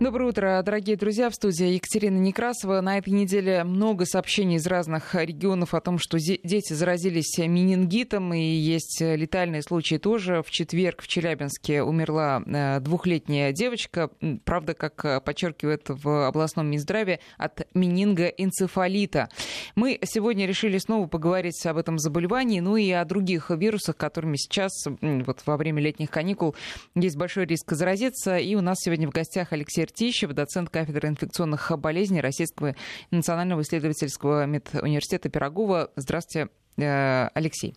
[0.00, 1.30] Доброе утро, дорогие друзья.
[1.30, 2.80] В студии Екатерина Некрасова.
[2.80, 8.40] На этой неделе много сообщений из разных регионов о том, что дети заразились менингитом, и
[8.40, 10.42] есть летальные случаи тоже.
[10.42, 14.10] В четверг в Челябинске умерла э, двухлетняя девочка,
[14.44, 19.28] правда, как подчеркивает в областном Минздраве, от менингоэнцефалита.
[19.76, 24.72] Мы сегодня решили снова поговорить об этом заболевании, ну и о других вирусах, которыми сейчас,
[25.00, 26.56] вот во время летних каникул,
[26.96, 28.38] есть большой риск заразиться.
[28.38, 32.74] И у нас сегодня в гостях Алексей Ртищев, доцент кафедры инфекционных болезней Российского
[33.10, 35.90] национального исследовательского медуниверситета Пирогова.
[35.96, 37.74] Здравствуйте, э, Алексей.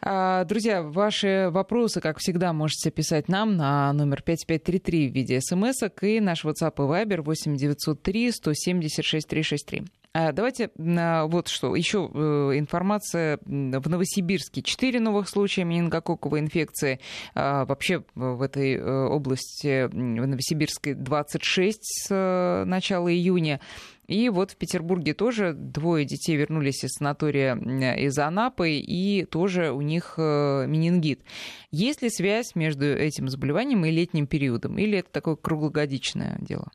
[0.00, 5.82] А, друзья, ваши вопросы, как всегда, можете писать нам на номер 5533 в виде смс
[6.02, 10.01] и наш WhatsApp и Viber 8903 176 363.
[10.14, 11.74] А давайте вот что.
[11.74, 13.38] Еще э, информация.
[13.44, 17.00] В Новосибирске 4 новых случая менингококковой инфекции.
[17.34, 23.60] А, вообще в этой э, области, в Новосибирской, 26 с э, начала июня.
[24.06, 27.56] И вот в Петербурге тоже двое детей вернулись из санатория
[27.94, 31.22] из Анапы, и тоже у них менингит.
[31.70, 34.76] Есть ли связь между этим заболеванием и летним периодом?
[34.76, 36.70] Или это такое круглогодичное дело?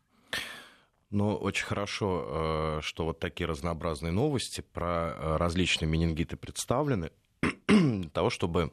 [1.10, 7.12] Ну, очень хорошо, э, что вот такие разнообразные новости про э, различные менингиты представлены,
[7.68, 8.72] для того, чтобы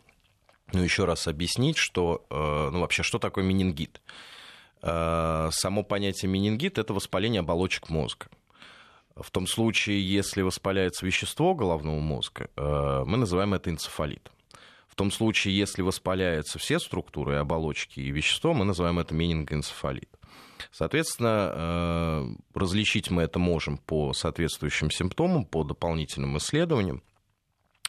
[0.72, 4.00] ну, еще раз объяснить, что, э, ну, вообще, что такое менингит.
[4.82, 8.26] Само понятие менингит– это воспаление оболочек мозга.
[9.16, 14.30] В том случае, если воспаляется вещество головного мозга, мы называем это энцефалит.
[14.86, 20.10] В том случае, если воспаляются все структуры оболочки и вещество, мы называем это менингоэнцефалит.
[20.70, 27.02] Соответственно, э, различить мы это можем по соответствующим симптомам, по дополнительным исследованиям.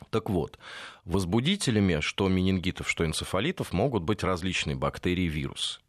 [0.09, 0.59] Так вот,
[1.05, 5.79] возбудителями что менингитов, что энцефалитов могут быть различные бактерии и вирусы.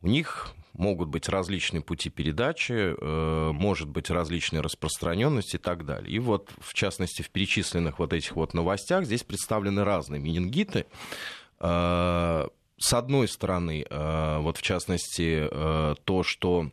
[0.00, 6.10] У них могут быть различные пути передачи, э, может быть различная распространенность и так далее.
[6.10, 10.86] И вот, в частности, в перечисленных вот этих вот новостях здесь представлены разные менингиты.
[12.78, 16.70] С одной стороны, э, вот в частности, э, то, что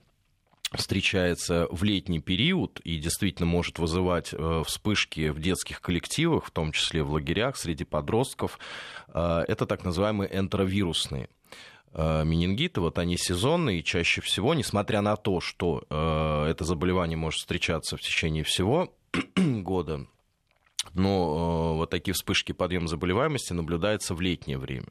[0.71, 6.71] встречается в летний период и действительно может вызывать э, вспышки в детских коллективах, в том
[6.73, 8.59] числе в лагерях среди подростков,
[9.07, 11.29] это так называемые энтеровирусные
[11.93, 17.95] менингиты, вот они сезонные, и чаще всего, несмотря на то, что это заболевание может встречаться
[17.95, 18.93] в течение всего
[19.37, 20.05] года,
[20.93, 24.87] но вот такие вспышки подъема заболеваемости наблюдаются в летнее время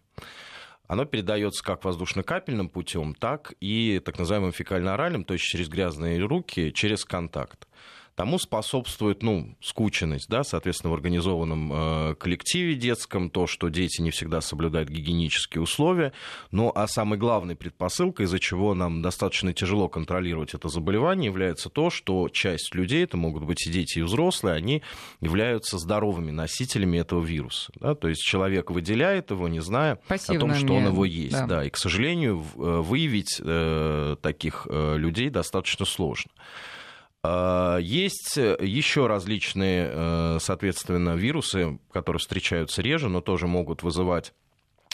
[0.86, 6.72] оно передается как воздушно-капельным путем, так и так называемым фекально-оральным, то есть через грязные руки,
[6.72, 7.66] через контакт.
[8.14, 14.10] Тому способствует, ну, скученность, да, соответственно, в организованном э, коллективе детском, то, что дети не
[14.12, 16.12] всегда соблюдают гигиенические условия.
[16.52, 21.90] Ну, а самой главной предпосылкой, из-за чего нам достаточно тяжело контролировать это заболевание, является то,
[21.90, 24.82] что часть людей, это могут быть и дети, и взрослые, они
[25.20, 27.72] являются здоровыми носителями этого вируса.
[27.80, 27.96] Да?
[27.96, 31.32] То есть человек выделяет его, не зная Пассивно о том, что он его есть.
[31.32, 31.46] Да.
[31.46, 31.64] Да.
[31.64, 36.30] И, к сожалению, э, выявить э, таких э, людей достаточно сложно.
[37.26, 44.34] А, есть еще различные, э, соответственно, вирусы, которые встречаются реже, но тоже могут вызывать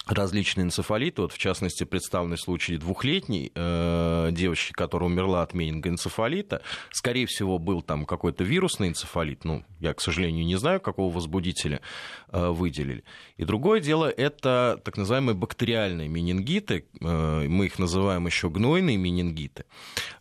[0.07, 1.23] различные энцефалиты.
[1.23, 6.63] Вот, в частности, представленный случай двухлетней э, девочки, которая умерла от менингоэнцефалита.
[6.91, 9.45] Скорее всего, был там какой-то вирусный энцефалит.
[9.45, 11.81] Ну, я, к сожалению, не знаю, какого возбудителя э,
[12.33, 13.05] выделили.
[13.37, 16.85] И другое дело, это так называемые бактериальные менингиты.
[17.01, 19.65] Э, мы их называем еще гнойные менингиты,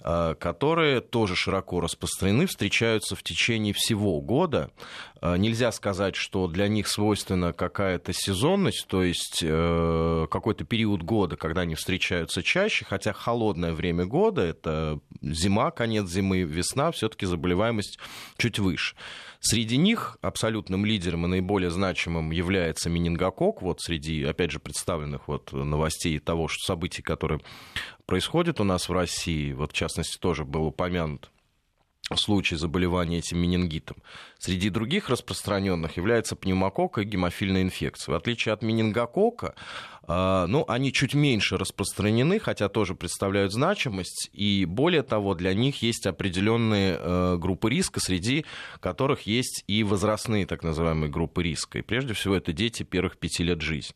[0.02, 4.72] э, которые тоже широко распространены, встречаются в течение всего года.
[5.22, 11.36] Э, нельзя сказать, что для них свойственна какая-то сезонность, то есть э, какой-то период года,
[11.36, 18.00] когда они встречаются чаще, хотя холодное время года, это зима, конец зимы, весна, все-таки заболеваемость
[18.38, 18.96] чуть выше.
[19.42, 23.62] Среди них абсолютным лидером и наиболее значимым является менингокок.
[23.62, 27.40] Вот среди, опять же, представленных вот новостей того, что событий, которые
[28.06, 31.32] происходят у нас в России, вот в частности тоже был упомянут
[32.18, 33.98] случай заболевания этим менингитом.
[34.38, 38.14] Среди других распространенных является пневмококк и гемофильная инфекция.
[38.14, 39.56] В отличие от менингокока,
[40.04, 45.84] а, ну, они чуть меньше распространены, хотя тоже представляют значимость, и более того, для них
[45.84, 48.46] есть определенные э, группы риска, среди
[48.80, 51.78] которых есть и возрастные так называемые группы риска.
[51.78, 53.94] И прежде всего это дети первых пяти лет жизни.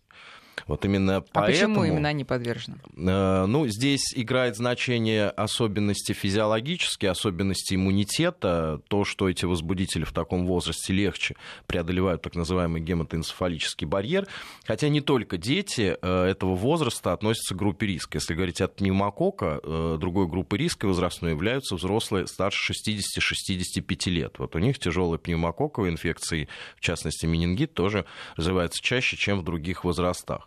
[0.68, 1.76] Вот именно а поэтому...
[1.76, 2.78] почему именно они подвержены?
[2.96, 10.46] Э, ну, здесь играет значение особенности физиологические, особенности иммунитета, то, что эти возбудители в таком
[10.46, 11.36] возрасте легче
[11.68, 14.28] преодолевают так называемый гематоэнцефалический барьер.
[14.66, 18.18] Хотя не только дети э, этого возраста относятся к группе риска.
[18.18, 24.40] Если говорить от пневмокока, э, другой группой риска возрастной являются взрослые старше 60-65 лет.
[24.40, 26.48] Вот у них тяжелые пневмококковые инфекции,
[26.78, 30.43] в частности менингит, тоже развиваются чаще, чем в других возрастах.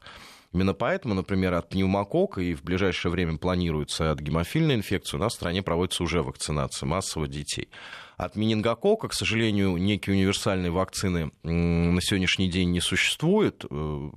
[0.56, 5.32] Именно поэтому, например, от пневмокока и в ближайшее время планируется от гемофильной инфекции, у нас
[5.32, 7.68] в стране проводится уже вакцинация массово детей.
[8.16, 13.66] От менингокока, к сожалению, некие универсальные вакцины на сегодняшний день не существует.
[13.68, 14.10] Э,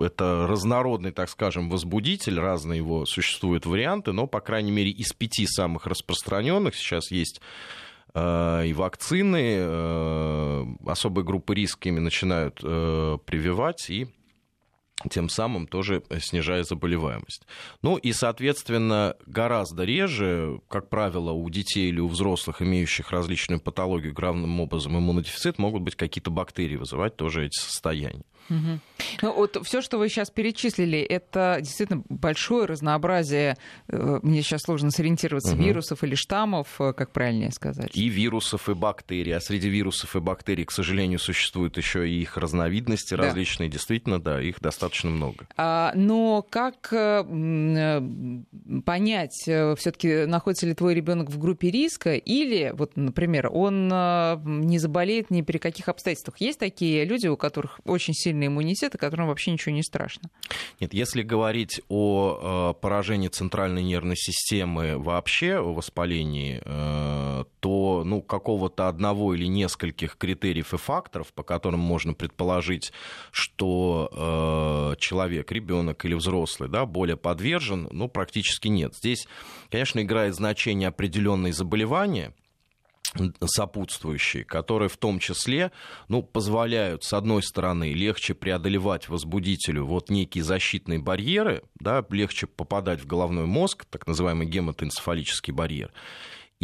[0.00, 5.46] это разнородный, так скажем, возбудитель, разные его существуют варианты, но, по крайней мере, из пяти
[5.46, 7.40] самых распространенных сейчас есть
[8.14, 14.08] э, и вакцины, э, особые группы риска ими начинают прививать, и
[15.10, 17.46] тем самым тоже снижая заболеваемость.
[17.82, 24.14] Ну и, соответственно, гораздо реже, как правило, у детей или у взрослых, имеющих различную патологию,
[24.14, 28.24] главным образом иммунодефицит, могут быть какие-то бактерии вызывать тоже эти состояния.
[28.50, 28.80] Угу.
[29.22, 33.56] Ну, вот все, что вы сейчас перечислили, это действительно большое разнообразие.
[33.88, 35.62] Э, мне сейчас сложно сориентироваться, угу.
[35.62, 37.90] вирусов или штаммов, э, как правильнее сказать.
[37.94, 39.34] И вирусов, и бактерий.
[39.34, 43.24] А среди вирусов и бактерий, к сожалению, существуют еще и их разновидности да.
[43.24, 43.68] различные.
[43.68, 45.46] Действительно, да, их достаточно много.
[45.56, 48.00] А, но как э,
[48.84, 55.30] понять, все-таки находится ли твой ребенок в группе риска, или, вот, например, он не заболеет
[55.30, 56.40] ни при каких обстоятельствах?
[56.40, 60.30] Есть такие люди, у которых очень сильный иммунитет, и которым вообще ничего не страшно.
[60.80, 68.22] Нет, если говорить о э, поражении центральной нервной системы вообще, о воспалении, э, то ну,
[68.22, 72.92] какого-то одного или нескольких критериев и факторов, по которым можно предположить,
[73.30, 74.10] что
[74.94, 78.94] э, человек, ребенок или взрослый, да, более подвержен, ну, практически нет.
[78.94, 79.26] Здесь,
[79.70, 82.34] конечно, играет значение определенные заболевания,
[83.44, 85.72] сопутствующие, которые в том числе
[86.08, 93.00] ну, позволяют, с одной стороны, легче преодолевать возбудителю вот некие защитные барьеры, да, легче попадать
[93.00, 95.92] в головной мозг, так называемый гематоэнцефалический барьер,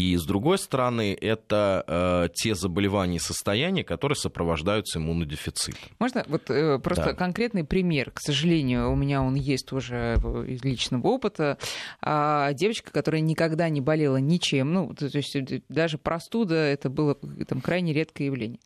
[0.00, 5.91] и с другой стороны, это э, те заболевания и состояния, которые сопровождаются иммунодефицитом.
[5.99, 7.12] Можно вот э, просто да.
[7.12, 8.11] конкретный пример?
[8.11, 10.17] К сожалению, у меня он есть тоже
[10.49, 11.58] из личного опыта.
[12.00, 17.17] А, девочка, которая никогда не болела ничем, ну, то есть э, даже простуда, это было
[17.47, 18.61] там, крайне редкое явление.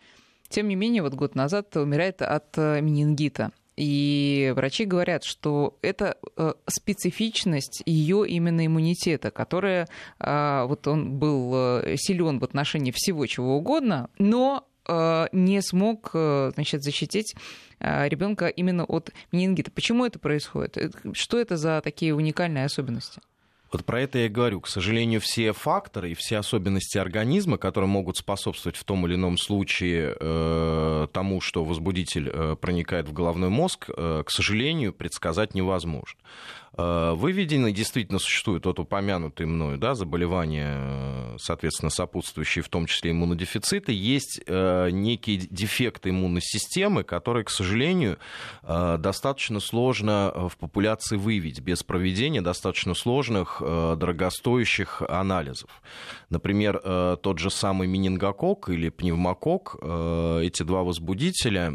[0.49, 3.51] Тем не менее, вот год назад умирает от э, менингита.
[3.77, 9.89] И врачи говорят, что это э, специфичность ее именно иммунитета, которая
[10.21, 16.11] а, вот он был э, силен в отношении всего чего угодно, но э, не смог
[16.13, 17.35] значит, защитить
[17.81, 19.71] ребенка именно от менингита.
[19.71, 20.79] Почему это происходит?
[21.13, 23.21] Что это за такие уникальные особенности?
[23.75, 24.61] Вот про это я и говорю.
[24.61, 29.37] К сожалению, все факторы и все особенности организма, которые могут способствовать в том или ином
[29.37, 36.21] случае э, тому, что возбудитель э, проникает в головной мозг, э, к сожалению, предсказать невозможно.
[36.77, 43.13] Э, выведены действительно существуют вот упомянутые мною да, заболевания, э, соответственно, сопутствующие в том числе
[43.13, 43.93] иммунодефициты.
[43.93, 48.19] Есть э, некие дефекты иммунной системы, которые, к сожалению,
[48.63, 55.71] достаточно сложно в популяции выявить без проведения достаточно сложных, дорогостоящих анализов.
[56.31, 56.79] Например,
[57.23, 59.77] тот же самый менингокок или пневмокок,
[60.43, 61.75] эти два возбудителя,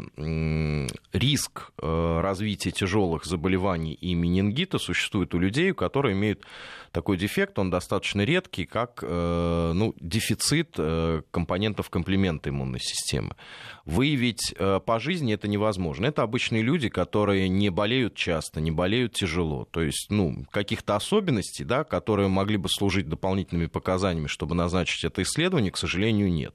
[1.12, 6.44] риск развития тяжелых заболеваний и менингита существует у людей, которые имеют
[6.92, 13.36] такой дефект, он достаточно редкий, как э, ну, дефицит э, компонентов комплемента иммунной системы.
[13.84, 16.06] Выявить э, по жизни это невозможно.
[16.06, 19.66] Это обычные люди, которые не болеют часто, не болеют тяжело.
[19.70, 25.22] То есть ну, каких-то особенностей, да, которые могли бы служить дополнительными показаниями, чтобы назначить это
[25.22, 26.54] исследование, к сожалению, нет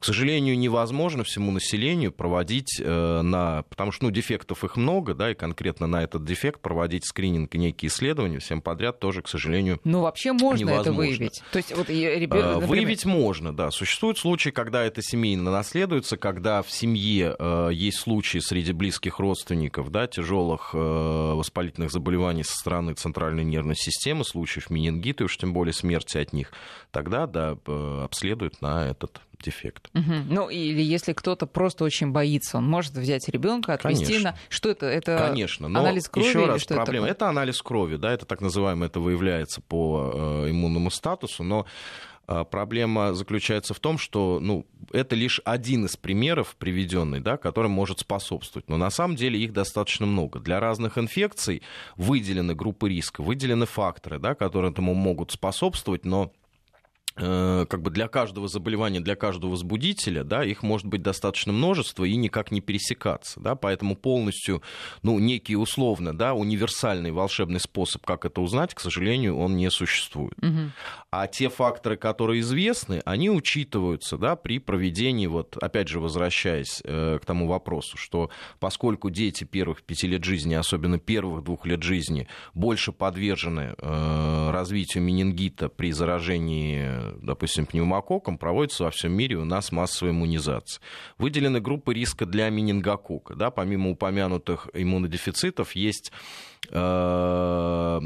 [0.00, 3.62] к сожалению, невозможно всему населению проводить на...
[3.70, 7.58] Потому что ну, дефектов их много, да, и конкретно на этот дефект проводить скрининг и
[7.58, 10.90] некие исследования всем подряд тоже, к сожалению, Ну, вообще можно невозможно.
[10.90, 11.42] это выявить?
[11.52, 12.68] То есть, вот, ребенок, например...
[12.68, 13.70] Выявить можно, да.
[13.70, 19.90] Существуют случаи, когда это семейно наследуется, когда в семье э, есть случаи среди близких родственников,
[19.90, 25.52] да, тяжелых э, воспалительных заболеваний со стороны центральной нервной системы, случаев менингита, и уж тем
[25.52, 26.52] более смерти от них.
[26.90, 27.56] Тогда, да,
[28.04, 29.90] обследуют на этот дефект.
[29.94, 30.12] Угу.
[30.28, 34.30] Ну, или если кто-то просто очень боится, он может взять ребенка, отвезти Конечно.
[34.30, 34.36] на...
[34.48, 34.86] Что это?
[34.86, 37.06] Это Конечно, но анализ крови еще раз что проблема.
[37.06, 37.14] это?
[37.14, 40.12] Это, анализ крови, да, это так называемое, это выявляется по
[40.46, 41.66] э, иммунному статусу, но
[42.26, 47.68] э, проблема заключается в том, что ну, это лишь один из примеров приведенный, да, который
[47.68, 48.68] может способствовать.
[48.68, 50.40] Но на самом деле их достаточно много.
[50.40, 51.62] Для разных инфекций
[51.96, 56.32] выделены группы риска, выделены факторы, да, которые этому могут способствовать, но
[57.16, 62.16] как бы для каждого заболевания, для каждого возбудителя, да, их может быть достаточно множество и
[62.16, 64.62] никак не пересекаться, да, поэтому полностью,
[65.02, 70.34] ну, некий условно, да, универсальный волшебный способ, как это узнать, к сожалению, он не существует.
[70.42, 70.72] Мгм.
[71.10, 77.18] А те факторы, которые известны, они учитываются да, при проведении, вот, опять же, возвращаясь э,
[77.22, 82.26] к тому вопросу, что поскольку дети первых пяти лет жизни, особенно первых двух лет жизни,
[82.54, 89.72] больше подвержены э, развитию менингита при заражении, допустим, пневмококком, проводится во всем мире у нас
[89.72, 90.80] массовая иммунизация.
[91.18, 93.34] Выделены группы риска для менингокока.
[93.34, 96.12] Да, помимо упомянутых иммунодефицитов есть
[96.70, 98.00] э,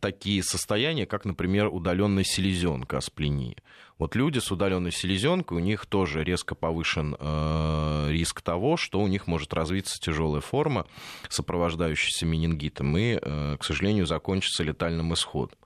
[0.00, 3.56] такие состояния, как, например, удаленная селезенка, аспления.
[3.98, 9.08] Вот люди с удаленной селезенкой, у них тоже резко повышен э, риск того, что у
[9.08, 10.86] них может развиться тяжелая форма,
[11.28, 15.58] сопровождающаяся менингитом, и, э, к сожалению, закончится летальным исходом.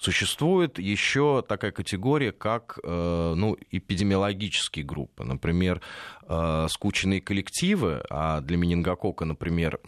[0.00, 5.24] Существует еще такая категория, как э, ну, эпидемиологические группы.
[5.24, 5.82] Например,
[6.22, 9.78] э, скученные коллективы, а для менингокока, например,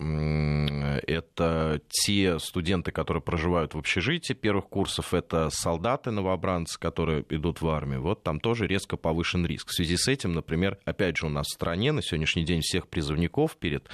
[1.07, 7.69] это те студенты, которые проживают в общежитии первых курсов, это солдаты, новобранцы, которые идут в
[7.71, 8.03] армию.
[8.03, 9.69] Вот там тоже резко повышен риск.
[9.69, 12.89] В связи с этим, например, опять же у нас в стране на сегодняшний день всех
[12.89, 13.89] призывников перед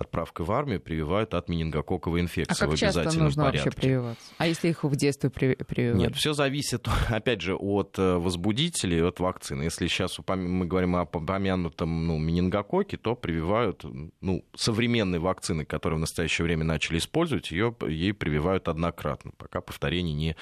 [0.00, 3.70] отправкой в армию прививают от менингококковой А инфекции в как часто обязательном нужно порядке.
[3.70, 4.24] вообще прививаться?
[4.38, 5.98] А если их в детстве при- прививали?
[5.98, 9.64] Нет, все зависит, опять же, от э, возбудителей, от вакцины.
[9.64, 13.84] Если сейчас мы говорим о упомянутом ну, менингококе, то прививают
[14.20, 20.14] ну, современные вакцины, которые в настоящее время начали использовать, ее, ей прививают однократно, пока повторение
[20.14, 20.36] не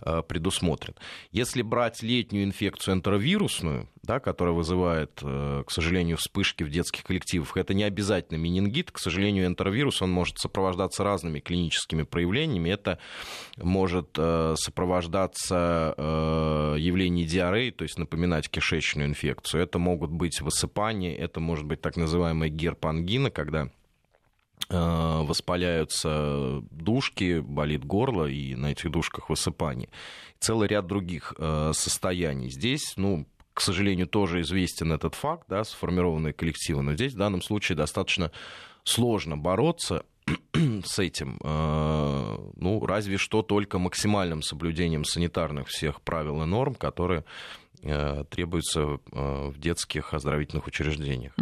[0.00, 0.96] э, предусмотрено.
[1.32, 7.56] Если брать летнюю инфекцию энтеровирусную, да, которая вызывает, э, к сожалению, вспышки в детских коллективах,
[7.56, 12.98] это не обязательно менингит, к сожалению, энтеровирус, он может сопровождаться разными клиническими проявлениями, это
[13.58, 19.62] может э, сопровождаться э, явлением диареи, то есть напоминать кишечную инфекцию.
[19.62, 23.68] Это могут быть высыпания, это может быть так называемая герпангина, когда
[24.68, 29.88] воспаляются душки, болит горло, и на этих душках высыпание.
[30.38, 31.34] Целый ряд других
[31.72, 32.50] состояний.
[32.50, 37.42] Здесь, ну, к сожалению, тоже известен этот факт, да, сформированные коллективы, но здесь в данном
[37.42, 38.30] случае достаточно
[38.84, 40.04] сложно бороться
[40.84, 47.24] с этим, э, ну, разве что только максимальным соблюдением санитарных всех правил и норм, которые
[47.82, 48.98] э, требуются э,
[49.48, 51.32] в детских оздоровительных учреждениях.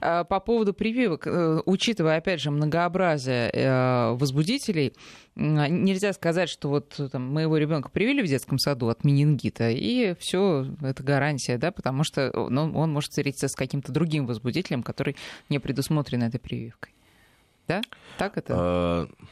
[0.00, 4.92] А, По поводу прививок, э, учитывая, опять же, многообразие возбудителей,
[5.36, 10.14] м, нельзя сказать, что вот там, моего ребенка привили в детском саду от менингита, и
[10.18, 14.82] все, это гарантия, да, потому что э, ну, он может встретиться с каким-то другим возбудителем,
[14.82, 15.16] который
[15.48, 16.92] не предусмотрен этой прививкой.
[17.68, 17.80] Да?
[18.18, 19.08] Так это?
[19.08, 19.24] Э,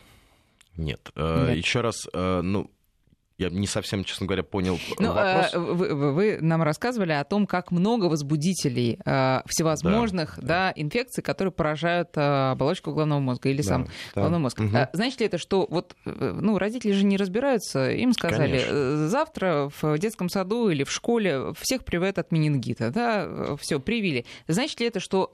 [0.76, 1.10] Нет.
[1.16, 1.58] Э, Нет.
[1.58, 2.70] Еще раз, ну,
[3.40, 5.54] я не совсем, честно говоря, понял Ну, вопрос.
[5.54, 10.72] э, вы, вы- нам рассказывали о том, как много возбудителей э, всевозможных да.
[10.76, 14.20] инфекций, которые поражают э, оболочку головного мозга или сам Да, да.
[14.20, 14.60] головной мозг.
[14.74, 18.70] А Значит ли это, что вот, э, ну, родители же не разбираются, им сказали, Конечно.
[18.72, 24.26] э, завтра в детском саду или в школе всех прививают от менингита, да, все, привили.
[24.48, 25.32] Значит ли это, что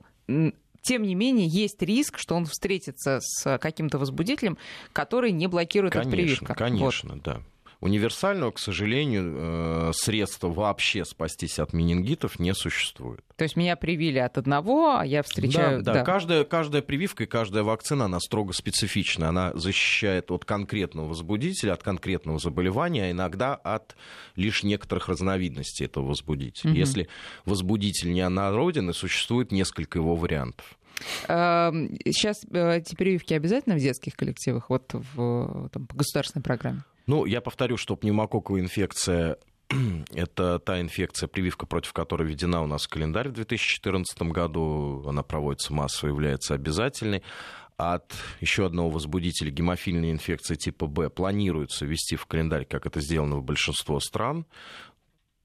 [0.82, 4.56] тем не менее, есть риск, что он встретится с каким-то возбудителем,
[4.92, 6.54] который не блокирует Конечно, прививку.
[6.54, 7.40] конечно, да.
[7.80, 13.22] Универсального, к сожалению, э, средства вообще спастись от менингитов не существует.
[13.36, 15.82] То есть меня привили от одного, а я встречаю...
[15.82, 16.02] Да, да.
[16.02, 19.28] Каждая, каждая прививка и каждая вакцина, она строго специфична.
[19.28, 23.94] Она защищает от конкретного возбудителя, от конкретного заболевания, а иногда от
[24.36, 26.70] лишь некоторых разновидностей этого возбудителя.
[26.70, 26.78] Мгм.
[26.78, 27.08] Если
[27.44, 30.78] возбудитель не однороден, и существует несколько его вариантов.
[31.26, 36.84] Сейчас эти прививки обязательно в детских коллективах, вот в там, по государственной программе?
[37.06, 39.38] Ну, я повторю, что пневмококковая инфекция
[40.14, 45.04] это та инфекция, прививка против которой введена у нас в календарь в 2014 году.
[45.06, 47.22] Она проводится массово, является обязательной.
[47.76, 53.36] От еще одного возбудителя гемофильной инфекции типа Б планируется ввести в календарь, как это сделано
[53.36, 54.46] в большинство стран.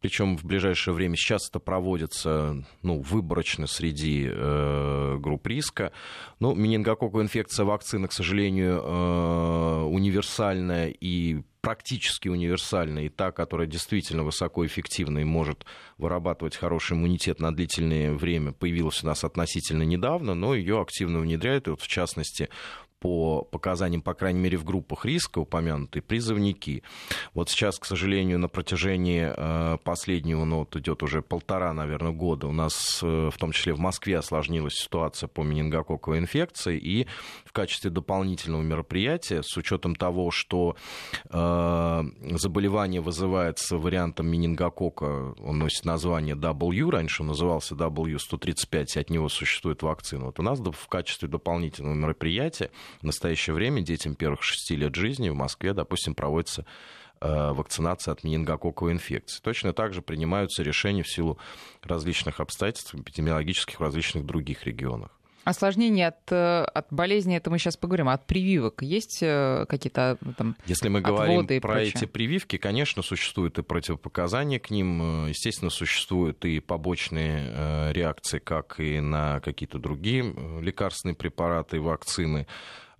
[0.02, 5.92] Причем в ближайшее время сейчас это проводится ну, выборочно среди э, групп риска.
[6.40, 14.24] Ну, менингококковая инфекция вакцина, к сожалению, э, универсальная и практически универсальная, и та, которая действительно
[14.24, 15.66] высокоэффективна и может
[16.00, 21.68] вырабатывать хороший иммунитет на длительное время, появилась у нас относительно недавно, но ее активно внедряют,
[21.68, 22.50] и вот в частности
[23.02, 26.84] по показаниям, по крайней мере, в группах риска упомянутые призывники.
[27.34, 32.48] Вот сейчас, к сожалению, на протяжении э, последнего, ну, вот идет уже полтора, наверное, года,
[32.48, 37.08] у нас, э, в том числе в Москве, осложнилась ситуация по менингококковой инфекции, и
[37.44, 40.76] в качестве дополнительного мероприятия, с учетом того, что
[41.32, 42.04] э,
[42.38, 49.28] заболевание вызывается вариантом менингокока, он носит название W, раньше он назывался W135, и от него
[49.28, 50.26] существует вакцина.
[50.26, 55.30] Вот у нас в качестве дополнительного мероприятия в настоящее время детям первых шести лет жизни
[55.30, 56.66] в Москве, допустим, проводится
[57.22, 59.42] э, вакцинация от менингококковой инфекции.
[59.42, 61.38] Точно так же принимаются решения в силу
[61.82, 65.12] различных обстоятельств эпидемиологических в различных других регионах.
[65.44, 68.10] Осложнения от, э, от болезни, это мы сейчас поговорим.
[68.10, 71.94] От прививок есть э, какие-то там Если мы говорим про прочее?
[71.96, 75.28] эти прививки, конечно, существуют и противопоказания к ним.
[75.28, 80.24] Естественно, существуют и побочные реакции, как и на какие-то другие
[80.62, 82.48] лекарственные препараты и вакцины.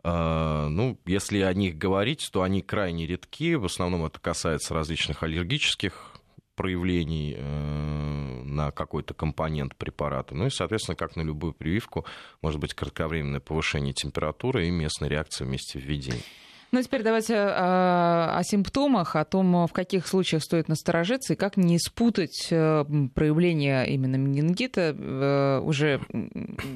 [0.04, 3.56] А, ну, если о них говорить, то они крайне редки.
[3.56, 6.11] В основном это касается различных аллергических
[6.62, 10.36] проявлений э, на какой-то компонент препарата.
[10.36, 12.06] Ну и, соответственно, как на любую прививку,
[12.44, 16.22] может быть кратковременное повышение температуры и местной реакции вместе введения.
[16.72, 21.36] Ну, теперь давайте о, а, о симптомах, о том, в каких случаях стоит насторожиться и
[21.36, 26.00] как не спутать э, проявление именно менингита, э, уже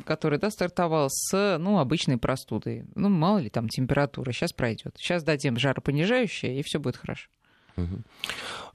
[0.04, 2.86] который да, стартовал, с ну, обычной простудой.
[2.96, 4.96] Ну, мало ли там температура, сейчас пройдет.
[4.98, 7.30] Сейчас дадим жаропонижающее, и все будет хорошо.
[7.78, 8.02] Угу.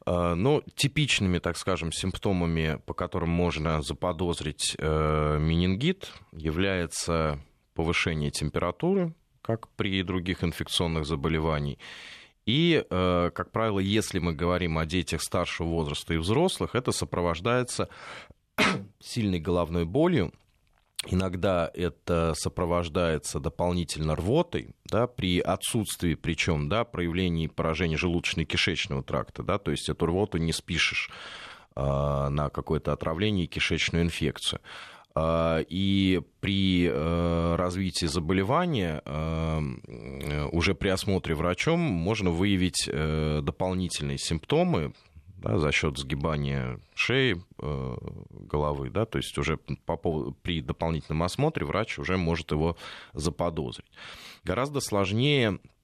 [0.07, 7.38] Ну, типичными, так скажем, симптомами, по которым можно заподозрить э, менингит, является
[7.75, 11.78] повышение температуры, как при других инфекционных заболеваниях.
[12.47, 17.88] И, э, как правило, если мы говорим о детях старшего возраста и взрослых, это сопровождается
[19.00, 20.33] сильной головной болью.
[21.07, 29.59] Иногда это сопровождается дополнительно рвотой, да, при отсутствии, причем, да, проявлении поражения желудочно-кишечного тракта, да,
[29.59, 31.11] то есть эту рвоту не спишешь
[31.75, 34.61] э, на какое-то отравление и кишечную инфекцию.
[35.14, 44.19] А, и при э, развитии заболевания э, уже при осмотре врачом можно выявить э, дополнительные
[44.19, 44.92] симптомы
[45.40, 51.66] да, за счет сгибания шеи, головы, да, то есть уже по поводу, при дополнительном осмотре
[51.66, 52.76] врач уже может его
[53.12, 53.90] заподозрить.
[54.44, 55.79] Гораздо сложнее Э,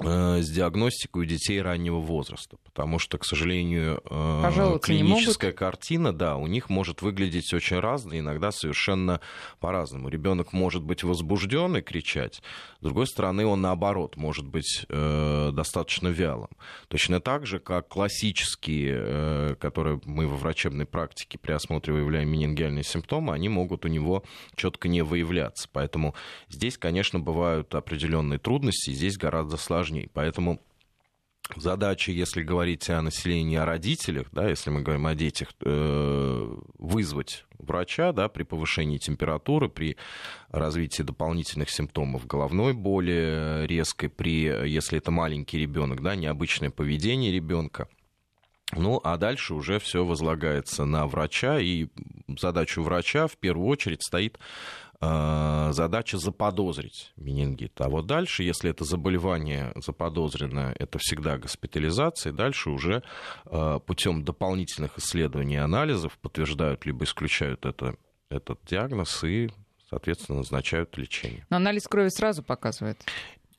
[0.00, 6.48] с диагностикой у детей раннего возраста, потому что, к сожалению, э, клиническая картина, да, у
[6.48, 9.20] них может выглядеть очень разно, иногда совершенно
[9.60, 10.08] по-разному.
[10.08, 12.42] Ребенок может быть возбужден и кричать,
[12.80, 16.50] с другой стороны, он наоборот может быть э, достаточно вялым.
[16.88, 23.32] Точно так же, как классические, которые мы во врачебной практике при осмотре выявляем менингиальные симптомы,
[23.32, 24.24] они могут у него
[24.56, 25.68] четко не выявляться.
[25.72, 26.16] Поэтому
[26.48, 30.08] здесь, конечно, бывают определенные трудности, здесь гораздо сложнее сложнее.
[30.12, 30.60] Поэтому
[31.56, 37.44] задача, если говорить о населении, о родителях, да, если мы говорим о детях, э, вызвать
[37.58, 39.96] врача да, при повышении температуры, при
[40.50, 47.88] развитии дополнительных симптомов головной боли резкой, при, если это маленький ребенок, да, необычное поведение ребенка.
[48.72, 51.88] Ну, а дальше уже все возлагается на врача, и
[52.40, 57.80] задачу врача в первую очередь стоит Э, задача заподозрить менингит.
[57.80, 63.02] А вот дальше, если это заболевание заподозрено, это всегда госпитализация, и дальше уже
[63.46, 67.96] э, путем дополнительных исследований и анализов подтверждают либо исключают это,
[68.30, 69.50] этот диагноз и
[69.90, 71.46] соответственно, назначают лечение.
[71.50, 72.98] Но анализ крови сразу показывает?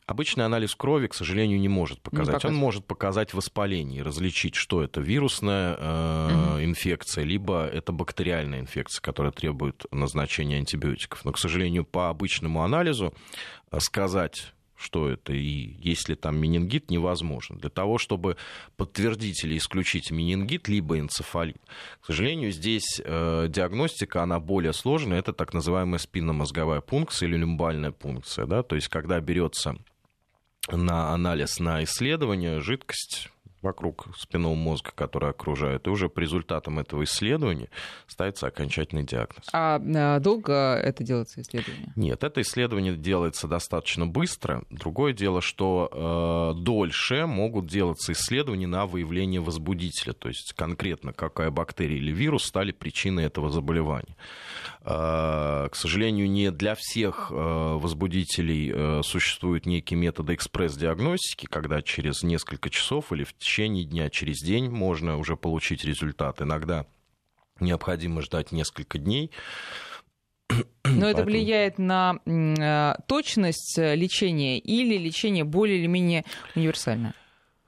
[0.07, 2.43] Обычный анализ крови, к сожалению, не может показать.
[2.43, 6.63] Не Он может показать воспаление, различить, что это вирусная э, угу.
[6.63, 11.25] инфекция, либо это бактериальная инфекция, которая требует назначения антибиотиков.
[11.25, 13.15] Но, к сожалению, по обычному анализу
[13.71, 17.57] э, сказать что это и есть ли там менингит, невозможно.
[17.57, 18.35] Для того, чтобы
[18.75, 21.57] подтвердить или исключить менингит, либо энцефалит.
[22.01, 25.19] К сожалению, здесь э, диагностика, она более сложная.
[25.19, 28.45] Это так называемая спинномозговая пункция или люмбальная пункция.
[28.45, 28.63] Да?
[28.63, 29.77] То есть, когда берется
[30.71, 33.29] на анализ, на исследование жидкость
[33.65, 37.69] вокруг спинного мозга, который окружает, и уже по результатам этого исследования
[38.07, 39.49] ставится окончательный диагноз.
[39.51, 41.91] А, а долго это делается исследование?
[41.95, 44.63] Нет, это исследование делается достаточно быстро.
[44.69, 51.49] Другое дело, что э, дольше могут делаться исследования на выявление возбудителя, то есть конкретно какая
[51.49, 54.15] бактерия или вирус стали причиной этого заболевания.
[54.87, 62.21] Э, к сожалению, не для всех э, возбудителей э, существуют некие методы экспресс-диагностики, когда через
[62.21, 66.39] несколько часов или в течение дня, через день можно уже получить результат.
[66.39, 66.85] Иногда
[67.59, 69.31] необходимо ждать несколько дней.
[70.49, 71.07] Но Поэтому...
[71.07, 72.19] это влияет на
[73.07, 77.15] точность лечения или лечение более или менее универсальное?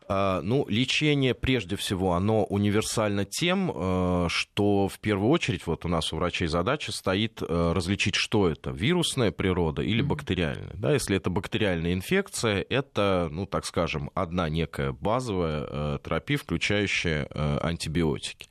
[0.09, 5.89] А, ну, лечение, прежде всего, оно универсально тем, э, что в первую очередь вот у
[5.89, 10.71] нас у врачей задача стоит э, различить, что это, вирусная природа или бактериальная.
[10.75, 17.27] Да, если это бактериальная инфекция, это, ну, так скажем, одна некая базовая э, терапия, включающая
[17.61, 18.47] антибиотики.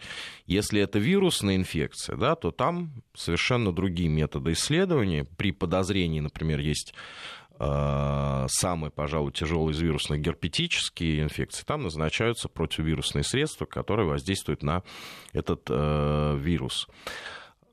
[0.46, 5.24] Если это вирусная инфекция, да, то там совершенно другие методы исследования.
[5.24, 6.92] При подозрении, например, есть
[7.58, 14.82] Э, самые, пожалуй, тяжелые из вирусных герпетические инфекции, там назначаются противовирусные средства, которые воздействуют на
[15.32, 16.86] этот э, вирус.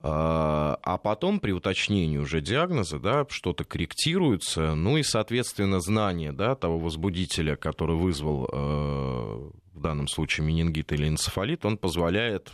[0.01, 6.55] Э, а потом при уточнении уже диагноза да, что-то корректируется, ну и, соответственно, знание да,
[6.55, 12.53] того возбудителя, который вызвал э, в данном случае менингит или энцефалит, он позволяет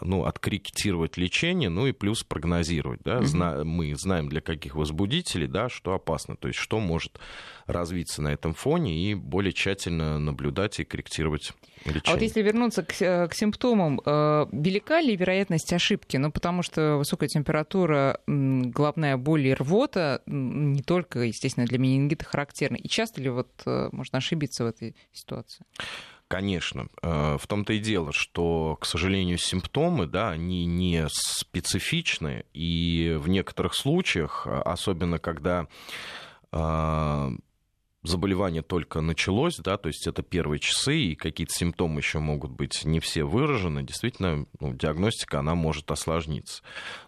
[0.00, 3.00] ну, откорректировать лечение, ну и плюс прогнозировать.
[3.04, 3.22] Да?
[3.22, 7.18] Зна- мы знаем, для каких возбудителей, да, что опасно, то есть что может
[7.66, 11.52] развиться на этом фоне, и более тщательно наблюдать и корректировать
[11.84, 12.02] лечение.
[12.06, 16.16] А вот если вернуться к, к симптомам, э, велика ли вероятность ошибки?
[16.16, 22.76] Ну, потому что высокая температура, головная боль и рвота не только, естественно, для менингита характерны.
[22.76, 25.64] И часто ли вот э, можно ошибиться в этой ситуации?
[26.28, 26.88] Конечно.
[27.02, 33.28] Э, в том-то и дело, что, к сожалению, симптомы, да, они не специфичны, и в
[33.28, 35.68] некоторых случаях, особенно когда
[36.52, 37.30] э,
[38.08, 42.84] заболевание только началось, да, то есть это первые часы, и какие-то симптомы еще могут быть
[42.84, 46.62] не все выражены, действительно, ну, диагностика, она может осложниться.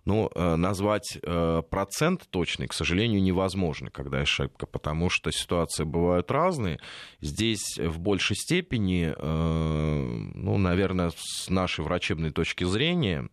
[0.05, 6.31] Но э, назвать э, процент точный, к сожалению, невозможно, когда ошибка, потому что ситуации бывают
[6.31, 6.79] разные.
[7.21, 13.29] Здесь в большей степени, э, ну, наверное, с нашей врачебной точки зрения,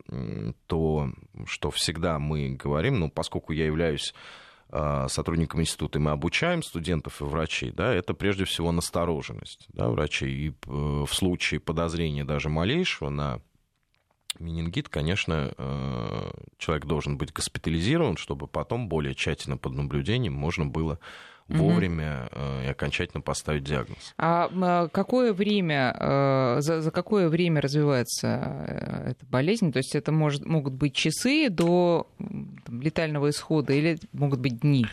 [0.68, 1.12] то,
[1.46, 4.14] что всегда мы говорим, ну, поскольку я являюсь
[5.08, 10.32] сотрудникам института, и мы обучаем студентов и врачей, да, это прежде всего настороженность да, врачей.
[10.32, 13.42] И э, в случае подозрения даже малейшего на
[14.40, 21.00] менингит, конечно, э, человек должен быть госпитализирован, чтобы потом более тщательно под наблюдением можно было
[21.48, 22.66] вовремя угу.
[22.66, 24.14] и окончательно поставить диагноз.
[24.18, 29.72] А, а какое время, э, за, за какое время развивается э, эта болезнь?
[29.72, 34.86] То есть это может, могут быть часы до там, летального исхода или могут быть дни?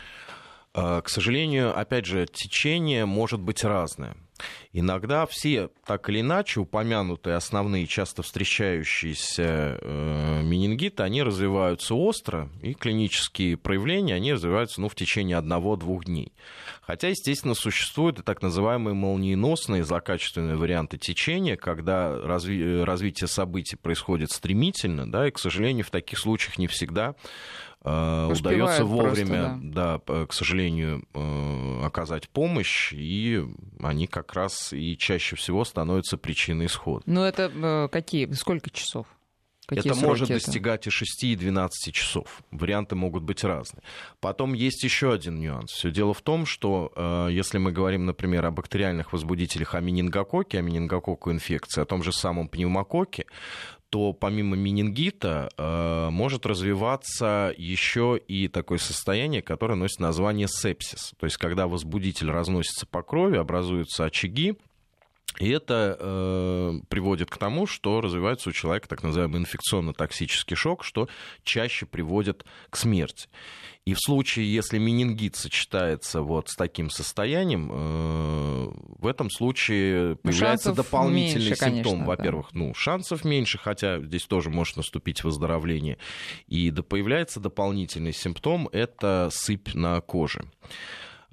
[0.73, 4.15] А, к сожалению, опять же, течение может быть разное.
[4.71, 12.73] Иногда все так или иначе упомянутые основные часто встречающиеся э, менингиты, они развиваются остро, и
[12.73, 16.33] клинические проявления, они развиваются ну, в течение одного-двух дней.
[16.81, 24.31] Хотя, естественно, существуют и так называемые молниеносные злокачественные варианты течения, когда разви- развитие событий происходит
[24.31, 27.15] стремительно, да, и, к сожалению, в таких случаях не всегда
[27.83, 30.01] Э, удается вовремя, просто, да.
[30.07, 33.43] да, к сожалению, э, оказать помощь, и
[33.81, 37.03] они как раз и чаще всего становятся причиной исхода.
[37.05, 38.31] Но это э, какие?
[38.31, 39.07] Сколько часов?
[39.65, 40.39] Какие это может это?
[40.39, 42.41] достигать и 6, и 12 часов.
[42.51, 43.81] Варианты могут быть разные.
[44.19, 45.71] Потом есть еще один нюанс.
[45.71, 50.59] Все дело в том, что э, если мы говорим, например, о бактериальных возбудителях, о менингококе,
[50.59, 53.25] о менингококку инфекции, о том же самом пневмококе,
[53.93, 61.13] то помимо менингита э, может развиваться еще и такое состояние, которое носит название сепсис.
[61.19, 64.55] То есть когда возбудитель разносится по крови, образуются очаги,
[65.39, 71.09] и это э, приводит к тому, что развивается у человека так называемый инфекционно-токсический шок, что
[71.43, 73.29] чаще приводит к смерти.
[73.85, 80.69] И в случае, если менингит сочетается вот с таким состоянием, э, в этом случае появляется
[80.69, 82.05] шансов дополнительный меньше, симптом.
[82.05, 82.59] Во-первых, да.
[82.59, 85.97] ну, шансов меньше, хотя здесь тоже может наступить выздоровление.
[86.47, 90.45] И да, появляется дополнительный симптом, это сыпь на коже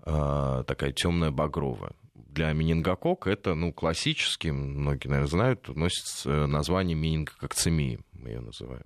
[0.06, 1.92] э, такая темная багровая
[2.28, 8.00] для менингокока это, ну, классически, многие, наверное, знают, носит э, название менингококцемии.
[8.20, 8.84] Мы ее называем.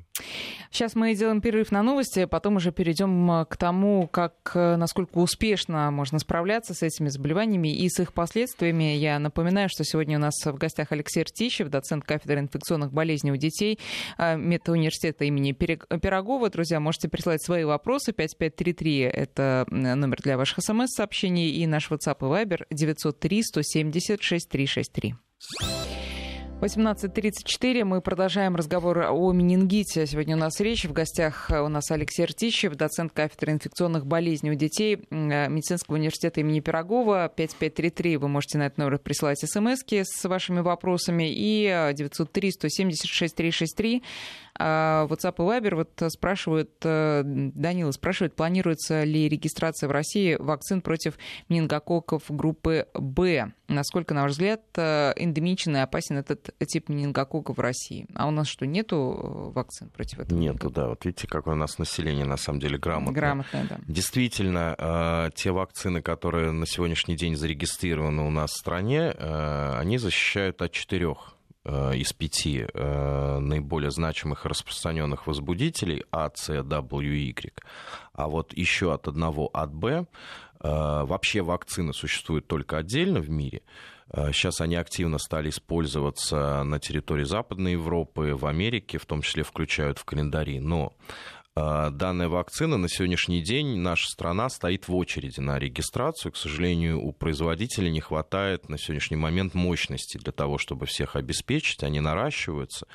[0.70, 6.18] Сейчас мы делаем перерыв на новости, потом уже перейдем к тому, как, насколько успешно можно
[6.18, 8.94] справляться с этими заболеваниями и с их последствиями.
[8.96, 13.36] Я напоминаю, что сегодня у нас в гостях Алексей Ртищев, доцент кафедры инфекционных болезней у
[13.36, 13.78] детей
[14.18, 16.50] медуниверситета имени Пирогова.
[16.50, 18.12] Друзья, можете присылать свои вопросы.
[18.12, 25.14] 5533— это номер для ваших смс-сообщений и наш WhatsApp и Viber 903 170 6363.
[26.64, 27.84] 18.34.
[27.84, 30.06] Мы продолжаем разговор о менингите.
[30.06, 30.86] Сегодня у нас речь.
[30.86, 36.60] В гостях у нас Алексей Ртищев, доцент кафедры инфекционных болезней у детей Медицинского университета имени
[36.60, 37.30] Пирогова.
[37.36, 38.16] 5533.
[38.16, 41.30] Вы можете на этот номер присылать смс с вашими вопросами.
[41.30, 44.06] И 903 176 363 а
[44.60, 51.18] WhatsApp и Viber вот спрашивают, э, Данила спрашивает, планируется ли регистрация в России вакцин против
[51.48, 53.52] менингококков группы Б?
[53.66, 58.06] Насколько, на ваш взгляд, э, эндемичен и опасен этот тип менингококков в России?
[58.14, 60.38] А у нас что, нету э, вакцин против этого?
[60.38, 60.88] Нету, да.
[60.88, 63.14] Вот видите, какое у нас население на самом деле грамотное.
[63.14, 63.78] Грамотное, да.
[63.88, 70.72] Действительно, те вакцины, которые на сегодняшний день зарегистрированы у нас в стране, они защищают от
[70.72, 77.52] четырех Э, из пяти э, наиболее значимых распространенных возбудителей А, С, W, Y,
[78.12, 80.04] а вот еще от одного от Б, э,
[80.60, 83.62] вообще вакцины существуют только отдельно в мире.
[84.12, 89.98] Сейчас они активно стали использоваться на территории Западной Европы, в Америке, в том числе включают
[89.98, 90.60] в календари.
[90.60, 90.92] Но
[91.56, 96.32] данная вакцина на сегодняшний день наша страна стоит в очереди на регистрацию.
[96.32, 101.84] К сожалению, у производителей не хватает на сегодняшний момент мощности для того, чтобы всех обеспечить.
[101.84, 102.86] Они наращиваются.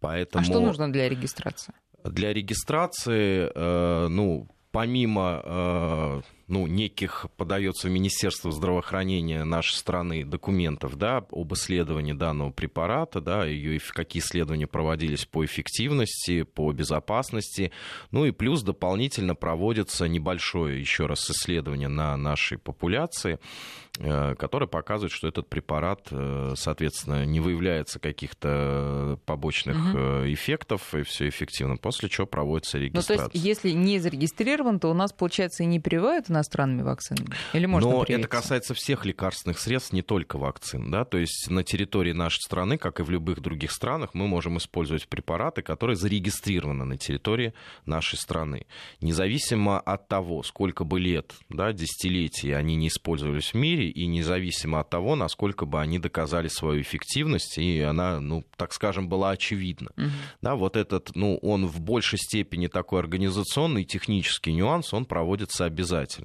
[0.00, 0.42] Поэтому...
[0.42, 1.72] А что нужно для регистрации?
[2.04, 10.96] Для регистрации, э, ну, помимо э, ну, неких подается в Министерство здравоохранения нашей страны документов
[10.96, 17.72] да, об исследовании данного препарата, да, ее, какие исследования проводились по эффективности, по безопасности.
[18.10, 23.38] Ну и плюс дополнительно проводится небольшое еще раз исследование на нашей популяции,
[23.98, 29.98] э, которое показывает, что этот препарат, э, соответственно, не выявляется каких-то побочных угу.
[30.30, 33.24] эффектов, и все эффективно, после чего проводится регистрация.
[33.24, 37.30] Ну, то есть, если не зарегистрирован, то у нас, получается, и не прививают иностранными вакцинами?
[37.52, 38.20] Или можно Но привиться?
[38.20, 40.90] это касается всех лекарственных средств, не только вакцин.
[40.90, 41.04] Да?
[41.04, 45.08] То есть на территории нашей страны, как и в любых других странах, мы можем использовать
[45.08, 47.54] препараты, которые зарегистрированы на территории
[47.86, 48.66] нашей страны.
[49.00, 54.80] Независимо от того, сколько бы лет, да, десятилетий они не использовались в мире, и независимо
[54.80, 59.90] от того, насколько бы они доказали свою эффективность, и она, ну, так скажем, была очевидна.
[59.96, 60.10] Угу.
[60.42, 66.21] Да, вот этот, ну, он в большей степени такой организационный, технический нюанс, он проводится обязательно.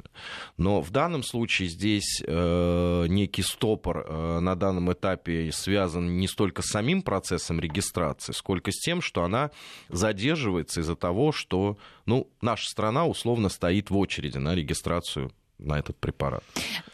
[0.57, 6.61] Но в данном случае здесь э, некий стопор э, на данном этапе связан не столько
[6.61, 9.51] с самим процессом регистрации, сколько с тем, что она
[9.89, 15.97] задерживается из-за того, что ну, наша страна условно стоит в очереди на регистрацию на этот
[15.97, 16.43] препарат.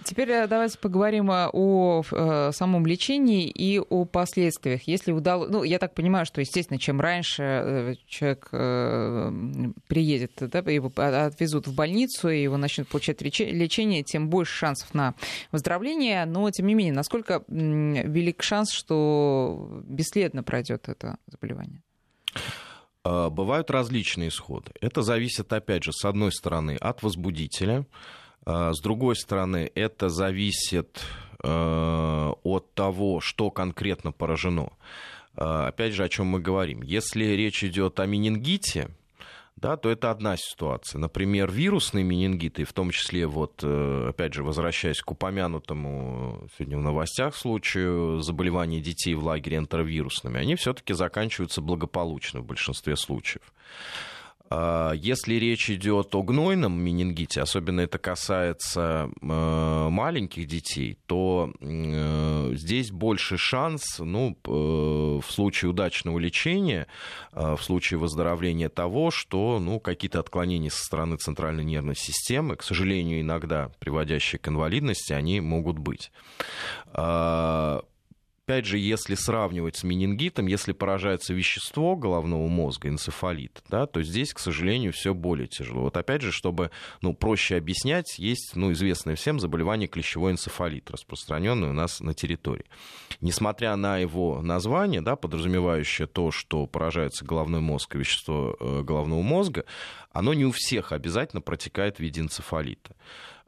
[0.04, 4.84] Теперь э, давайте поговорим э, о, э, самом лечении и о последствиях.
[4.84, 8.50] Если удалось, ну, я так понимаю, что, естественно, чем раньше человек
[9.88, 15.14] приедет, да, его отвезут в больницу, и его начнут получать лечение, тем больше шансов на
[15.52, 16.26] выздоровление.
[16.26, 21.82] Но, тем не менее, насколько велик шанс, что бесследно пройдет это заболевание?
[23.04, 24.72] Бывают различные исходы.
[24.80, 27.86] Это зависит, опять же, с одной стороны, от возбудителя, а,
[28.46, 31.02] с другой стороны, это зависит
[31.44, 34.72] э, от того, что конкретно поражено.
[35.36, 36.82] А, опять же, о чем мы говорим.
[36.82, 38.90] Если речь идет о менингите,
[39.56, 41.00] да, то это одна ситуация.
[41.00, 46.82] Например, вирусные менингиты, в том числе, вот, э, опять же, возвращаясь к упомянутому сегодня в
[46.82, 53.54] новостях случаю заболевания детей в лагере энтеровирусными, они все-таки заканчиваются благополучно в большинстве случаев.
[54.56, 62.52] А, если речь идет о гнойном менингите, особенно это касается э, маленьких детей, то э,
[62.54, 66.86] здесь больше шанс, ну, э, в случае удачного лечения,
[67.32, 73.22] в случае выздоровления того, что, ну, какие-то отклонения со стороны центральной нервной системы, к сожалению,
[73.22, 76.12] иногда приводящие к инвалидности, они могут быть.
[78.54, 84.32] Опять же, если сравнивать с менингитом, если поражается вещество головного мозга, энцефалит, да, то здесь,
[84.32, 85.82] к сожалению, все более тяжело.
[85.82, 86.70] Вот опять же, чтобы
[87.02, 92.66] ну, проще объяснять, есть ну, известное всем заболевание клещевой энцефалит, распространенное у нас на территории.
[93.22, 99.24] Несмотря на его название, да, подразумевающее то, что поражается головной мозг и вещество э, головного
[99.24, 99.66] мозга,
[100.12, 102.96] оно не у всех обязательно протекает в виде энцефалита.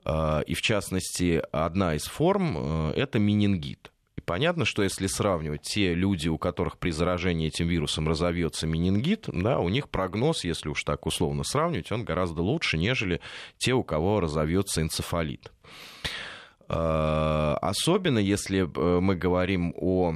[0.04, 3.92] Э, и в частности, одна из форм э,– это менингит.
[4.18, 9.26] И понятно, что если сравнивать те люди, у которых при заражении этим вирусом разовьется менингит,
[9.28, 13.20] да, у них прогноз, если уж так условно сравнивать, он гораздо лучше, нежели
[13.58, 15.52] те, у кого разовьется энцефалит.
[16.70, 20.16] Э, особенно если э, мы говорим о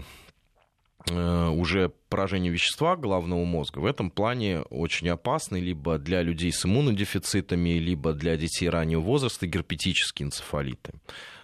[1.10, 6.66] э, уже поражении вещества головного мозга в этом плане очень опасны либо для людей с
[6.66, 10.94] иммунодефицитами, либо для детей раннего возраста герпетические энцефалиты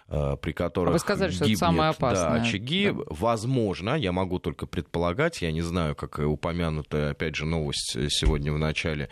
[0.07, 2.39] при которых Вы сказали, что гибнет, это самое опасное.
[2.39, 2.91] Да, очаги.
[2.91, 3.03] Да.
[3.09, 8.57] Возможно, я могу только предполагать, я не знаю, как упомянутая, опять же, новость сегодня в
[8.59, 9.09] начале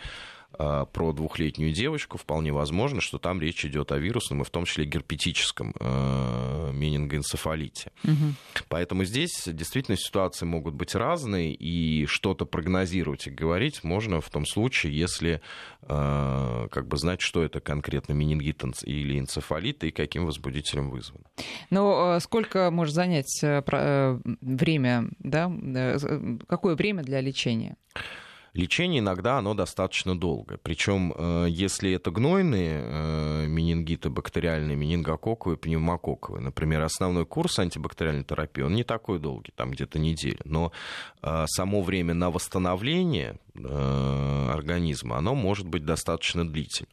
[0.56, 4.84] про двухлетнюю девочку, вполне возможно, что там речь идет о вирусном и в том числе
[4.84, 7.90] герпетическом э, менингоэнцефалите.
[8.04, 8.34] Угу.
[8.68, 14.46] Поэтому здесь действительно ситуации могут быть разные, и что-то прогнозировать и говорить можно в том
[14.46, 15.40] случае, если
[15.82, 21.22] э, как бы знать, что это конкретно менингит или энцефалит и каким возбудителем вызван.
[21.70, 25.50] Но э, сколько может занять время, да?
[26.46, 27.76] Какое время для лечения?
[28.54, 30.58] Лечение иногда оно достаточно долго.
[30.62, 38.62] Причем, э, если это гнойные э, менингиты бактериальные, менингококковые, пневмококковые, например, основной курс антибактериальной терапии,
[38.62, 40.38] он не такой долгий, там где-то неделя.
[40.44, 40.70] Но
[41.22, 46.90] э, само время на восстановление организма, оно может быть достаточно длительным.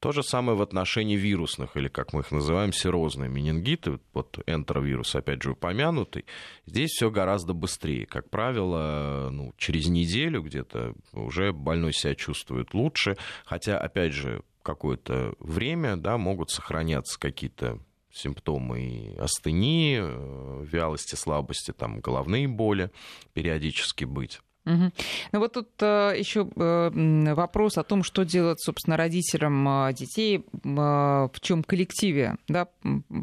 [0.00, 5.14] То же самое в отношении вирусных, или как мы их называем, серозные менингиты, вот энтеровирус,
[5.14, 6.24] опять же, упомянутый.
[6.64, 8.06] Здесь все гораздо быстрее.
[8.06, 15.34] Как правило, ну, через неделю где-то уже больной себя чувствует лучше, хотя, опять же, какое-то
[15.38, 17.78] время да, могут сохраняться какие-то
[18.10, 22.90] симптомы астении, э, вялости, слабости, там, головные боли
[23.34, 24.40] периодически быть.
[24.66, 24.92] Угу.
[25.32, 30.44] Ну вот тут э, еще э, вопрос о том, что делать, собственно, родителям э, детей,
[30.52, 32.68] э, в чем коллективе да,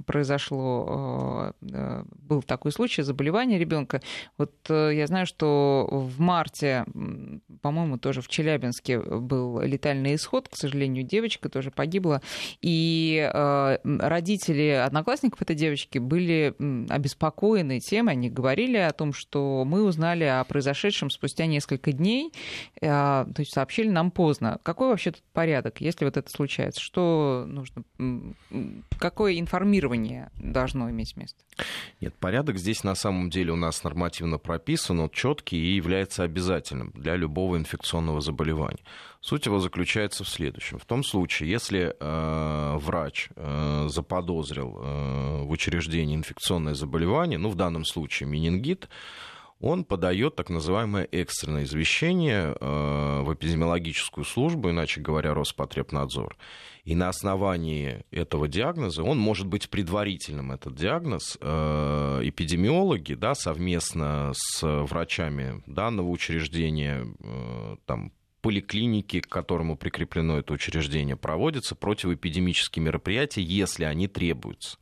[0.08, 4.02] произошло, э, э, был такой случай заболевания ребенка.
[4.40, 6.86] Вот э, я знаю, что в марте,
[7.62, 12.22] по-моему, тоже в Челябинске был летальный исход, к сожалению, девочка тоже погибла,
[12.62, 16.56] и э, родители одноклассников этой девочки были
[16.90, 22.32] обеспокоены тем, они говорили о том, что мы узнали о произошедшем спустя спустя несколько дней,
[22.82, 24.60] а, то есть сообщили нам поздно.
[24.64, 26.80] Какой вообще тут порядок, если вот это случается?
[26.82, 27.84] Что нужно,
[28.98, 31.44] какое информирование должно иметь место?
[32.00, 36.92] Нет, порядок здесь на самом деле у нас нормативно прописан, он четкий и является обязательным
[36.96, 38.84] для любого инфекционного заболевания.
[39.20, 40.80] Суть его заключается в следующем.
[40.80, 47.56] В том случае, если э, врач э, заподозрил э, в учреждении инфекционное заболевание, ну в
[47.56, 48.88] данном случае менингит,
[49.60, 56.38] он подает так называемое экстренное извещение э, в эпидемиологическую службу, иначе говоря, Роспотребнадзор.
[56.84, 64.32] И на основании этого диагноза, он может быть предварительным, этот диагноз, э, эпидемиологи да, совместно
[64.34, 73.42] с врачами данного учреждения, э, там, поликлиники, к которому прикреплено это учреждение, проводятся противоэпидемические мероприятия,
[73.42, 74.78] если они требуются.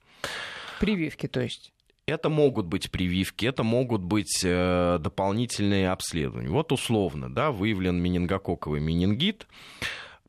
[0.80, 1.72] Прививки, то есть?
[2.08, 6.50] Это могут быть прививки, это могут быть э, дополнительные обследования.
[6.50, 9.48] Вот условно, да, выявлен менингококковый менингит.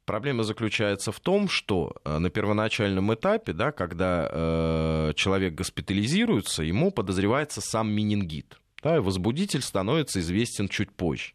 [0.07, 6.91] Проблема заключается в том, что э, на первоначальном этапе, да, когда э, человек госпитализируется, ему
[6.91, 8.59] подозревается сам менингит.
[8.83, 11.33] Да, и возбудитель становится известен чуть позже.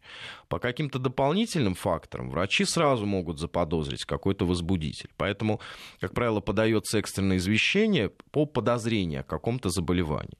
[0.48, 5.10] По каким-то дополнительным факторам врачи сразу могут заподозрить какой-то возбудитель.
[5.16, 5.60] Поэтому,
[6.00, 10.38] как правило, подается экстренное извещение по подозрению о каком-то заболевании.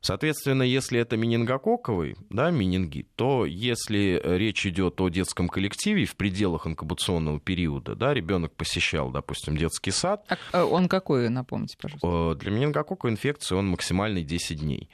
[0.00, 6.66] Соответственно, если это менингококковый да, менингит, то если речь идет о детском коллективе в пределах
[6.66, 10.26] инкубационного периода, да, ребенок посещал, допустим, детский сад.
[10.52, 12.38] А э, он какой, напомните, пожалуйста?
[12.38, 14.90] Для менингококковой инфекции он максимальный 10 дней.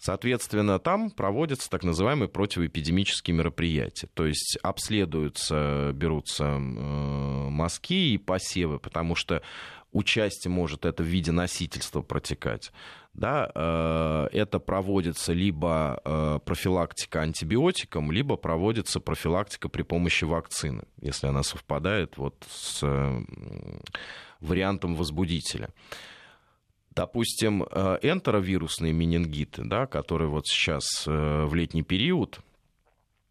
[0.00, 4.08] Соответственно, там проводятся так называемые противоэпидемические мероприятия.
[4.14, 9.42] То есть обследуются, берутся э, мазки и посевы, потому что
[9.92, 12.72] участие может это в виде носительства протекать.
[13.12, 21.26] Да, э, это проводится либо э, профилактика антибиотиком, либо проводится профилактика при помощи вакцины, если
[21.26, 22.82] она совпадает вот с
[24.40, 25.68] вариантом возбудителя
[26.94, 32.40] допустим, э, энтеровирусные менингиты, да, которые вот сейчас э, в летний период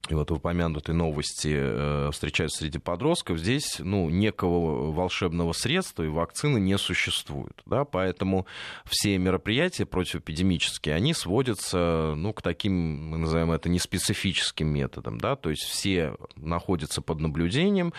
[0.07, 6.07] и вот в упомянутой новости э, встречаются среди подростков, здесь ну, некого волшебного средства и
[6.07, 7.61] вакцины не существует.
[7.65, 7.85] Да?
[7.85, 8.47] Поэтому
[8.85, 15.19] все мероприятия противоэпидемические, они сводятся ну, к таким, мы называем это, неспецифическим методам.
[15.19, 15.35] Да?
[15.35, 17.93] То есть все находятся под наблюдением,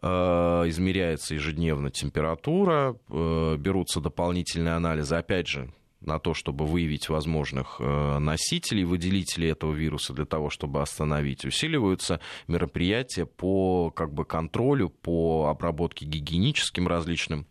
[0.00, 5.72] э, измеряется ежедневно температура, э, берутся дополнительные анализы, опять же,
[6.04, 11.44] на то, чтобы выявить возможных э, носителей, выделителей этого вируса для того, чтобы остановить.
[11.44, 17.46] Усиливаются мероприятия по как бы, контролю, по обработке гигиеническим различным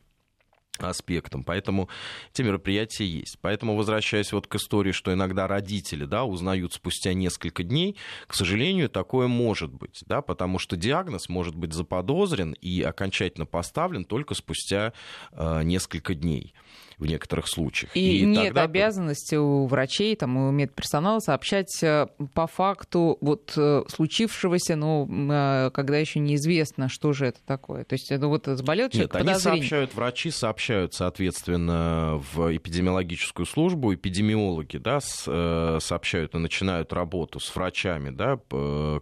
[0.80, 1.44] аспектом.
[1.44, 1.90] Поэтому
[2.34, 3.38] эти мероприятия есть.
[3.42, 8.90] Поэтому, возвращаясь вот к истории, что иногда родители да, узнают спустя несколько дней, к сожалению,
[8.90, 14.94] такое может быть, да, потому что диагноз может быть заподозрен и окончательно поставлен только спустя
[15.32, 16.54] э, несколько дней
[17.02, 17.96] в некоторых случаях.
[17.98, 18.64] И, и нет тогда...
[18.64, 25.72] обязанности у врачей, там, у медперсонала сообщать э, по факту вот э, случившегося, но э,
[25.72, 27.86] когда еще неизвестно, что же это такое.
[27.86, 33.96] То есть, ну вот заболел человек, Нет, они сообщают, врачи сообщают, соответственно, в эпидемиологическую службу,
[33.96, 38.38] эпидемиологи, да, сообщают и начинают работу с врачами, да,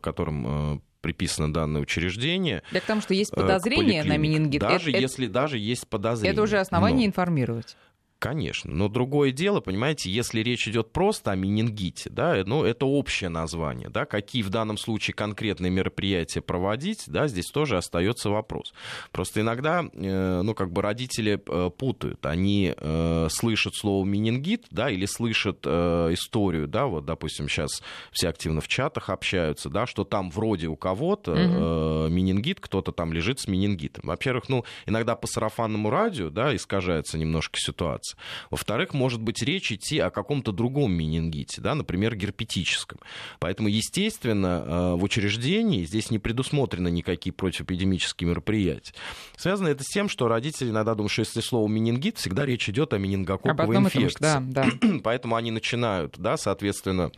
[0.01, 2.63] которым приписано данное учреждение.
[2.71, 4.61] Да к тому, что есть подозрение на менингит.
[4.61, 6.33] Даже это, если даже есть подозрение.
[6.33, 7.11] Это уже основание но...
[7.11, 7.77] информировать.
[8.19, 13.29] Конечно, но другое дело, понимаете, если речь идет просто о менингите, да, ну, это общее
[13.29, 18.73] название, да, какие в данном случае конкретные мероприятия проводить, да, здесь тоже остается вопрос.
[19.13, 24.89] Просто иногда, э, ну, как бы родители э, путают, они э, слышат слово менингит, да,
[24.89, 30.29] или слышат историю, да, вот, допустим, сейчас все активно в чатах общаются, да, что там
[30.29, 32.13] вроде у кого-то угу.
[32.13, 34.03] менингит, кто-то там лежит с менингитом.
[34.07, 38.15] Во-первых, ну, иногда по сарафанному радио, да, искажается немножко ситуация, меняться.
[38.49, 42.99] Во-вторых, может быть речь идти о каком-то другом менингите, да, например, герпетическом.
[43.39, 48.93] Поэтому, естественно, э, в учреждении здесь не предусмотрены никакие противоэпидемические мероприятия.
[49.37, 52.93] Связано это с тем, что родители иногда думают, что если слово менингит, всегда речь идет
[52.93, 54.19] о менингококковой инфекции.
[54.19, 54.67] Да, да.
[55.03, 57.11] Поэтому они начинают, да, соответственно,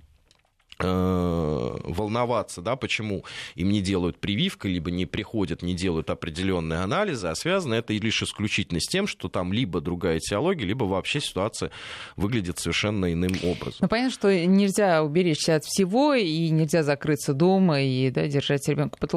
[0.79, 3.23] волноваться, да, почему
[3.55, 8.23] им не делают прививку, либо не приходят, не делают определенные анализы, а связано это лишь
[8.23, 11.69] исключительно с тем, что там либо другая теология, либо вообще ситуация
[12.15, 13.77] выглядит совершенно иным образом.
[13.81, 18.97] Ну, понятно, что нельзя уберечься от всего, и нельзя закрыться дома и да, держать ребенка
[18.97, 19.11] под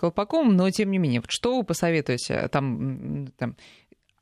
[0.00, 2.48] колпаком, но тем не менее, что вы посоветуете?
[2.52, 3.56] Там, там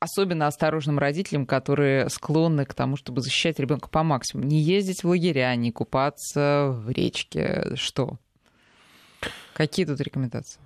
[0.05, 4.47] особенно осторожным родителям, которые склонны к тому, чтобы защищать ребенка по максимуму.
[4.47, 7.73] Не ездить в лагеря, не купаться в речке.
[7.75, 8.19] Что?
[9.55, 10.61] Какие тут рекомендации?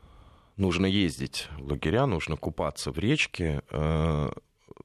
[0.57, 3.62] Нужно ездить в лагеря, нужно купаться в речке.
[3.70, 4.30] Э,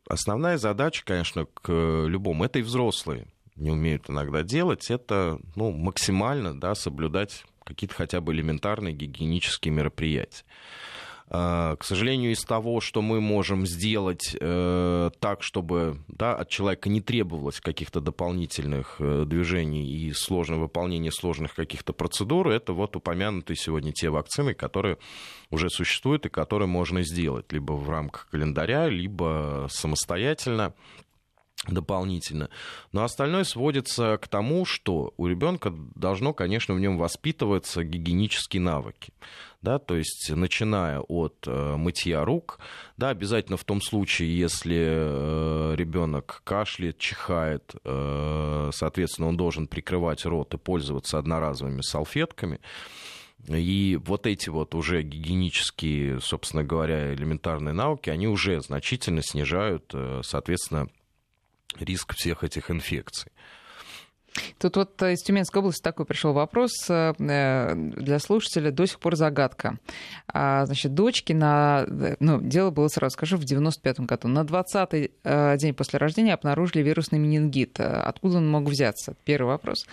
[0.07, 1.71] основная задача, конечно, к
[2.07, 8.19] любому, это и взрослые не умеют иногда делать, это ну, максимально да, соблюдать какие-то хотя
[8.19, 10.43] бы элементарные гигиенические мероприятия.
[11.35, 16.89] А, к сожалению, из того, что мы можем сделать э, так, чтобы да, от человека
[16.89, 23.57] не требовалось каких-то дополнительных э, движений и сложного выполнения сложных каких-то процедур, это вот упомянутые
[23.57, 24.99] сегодня те вакцины, которые
[25.49, 30.75] уже существуют и которые можно сделать либо в рамках календаря, либо самостоятельно
[31.67, 32.49] дополнительно.
[32.91, 39.13] Но остальное сводится к тому, что у ребенка должно, конечно, в нем воспитываться гигиенические навыки.
[39.61, 42.59] Да, то есть начиная от э, мытья рук,
[42.97, 50.25] да, обязательно в том случае, если э, ребенок кашляет, чихает, э, соответственно, он должен прикрывать
[50.25, 52.59] рот и пользоваться одноразовыми салфетками.
[53.47, 60.21] И вот эти вот уже гигиенические, собственно говоря, элементарные науки, они уже значительно снижают, э,
[60.25, 60.89] соответственно,
[61.79, 63.31] риск всех этих инфекций.
[64.57, 69.77] Тут вот из Тюменской области такой пришел вопрос э, для слушателя, до сих пор загадка.
[70.27, 71.85] А, значит, дочки на...
[72.19, 74.27] Ну, дело было, сразу скажу, в 95-м году.
[74.27, 77.79] На 20-й э, день после рождения обнаружили вирусный менингит.
[77.79, 79.15] Откуда он мог взяться?
[79.23, 79.85] Первый вопрос.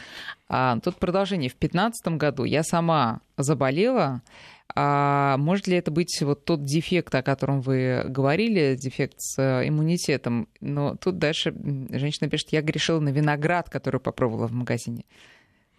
[0.49, 1.51] А, тут продолжение.
[1.51, 4.23] В 15 году я сама заболела,
[4.75, 9.69] а может ли это быть вот тот дефект, о котором вы говорили, дефект с э,
[9.69, 10.49] иммунитетом?
[10.61, 11.55] Но тут дальше
[11.91, 15.05] женщина пишет, я грешила на виноград, который попробовала в магазине.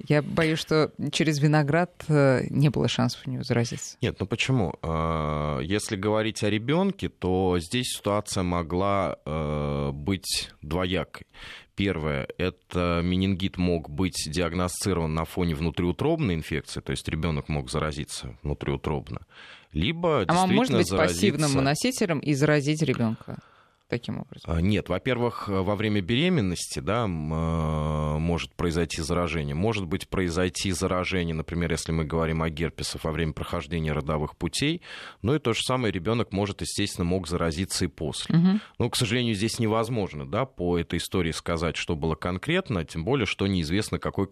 [0.07, 3.97] Я боюсь, что через виноград э, не было шансов у нее заразиться.
[4.01, 4.73] Нет, ну почему?
[4.81, 11.27] А, если говорить о ребенке, то здесь ситуация могла э, быть двоякой.
[11.75, 18.37] Первое, это менингит мог быть диагностирован на фоне внутриутробной инфекции, то есть ребенок мог заразиться
[18.43, 19.21] внутриутробно.
[19.71, 21.31] Либо а мама может быть заразиться...
[21.31, 23.39] пассивным носителем и заразить ребенка?
[23.91, 24.49] Таким образом?
[24.51, 29.53] А, нет, во-первых, во время беременности да, а, может произойти заражение.
[29.53, 34.81] Может быть произойти заражение, например, если мы говорим о герпесах во время прохождения родовых путей.
[35.21, 38.35] Ну и то же самое ребенок может, естественно, мог заразиться и после.
[38.35, 38.59] Угу.
[38.79, 43.25] Но, к сожалению, здесь невозможно да, по этой истории сказать, что было конкретно, тем более,
[43.25, 44.29] что неизвестно, какой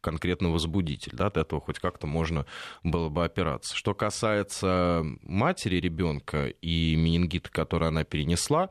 [0.00, 1.12] конкретно возбудитель.
[1.14, 2.46] Да, от этого хоть как-то можно
[2.82, 3.76] было бы опираться.
[3.76, 8.70] Что касается матери ребенка и менингита, который она перенесла,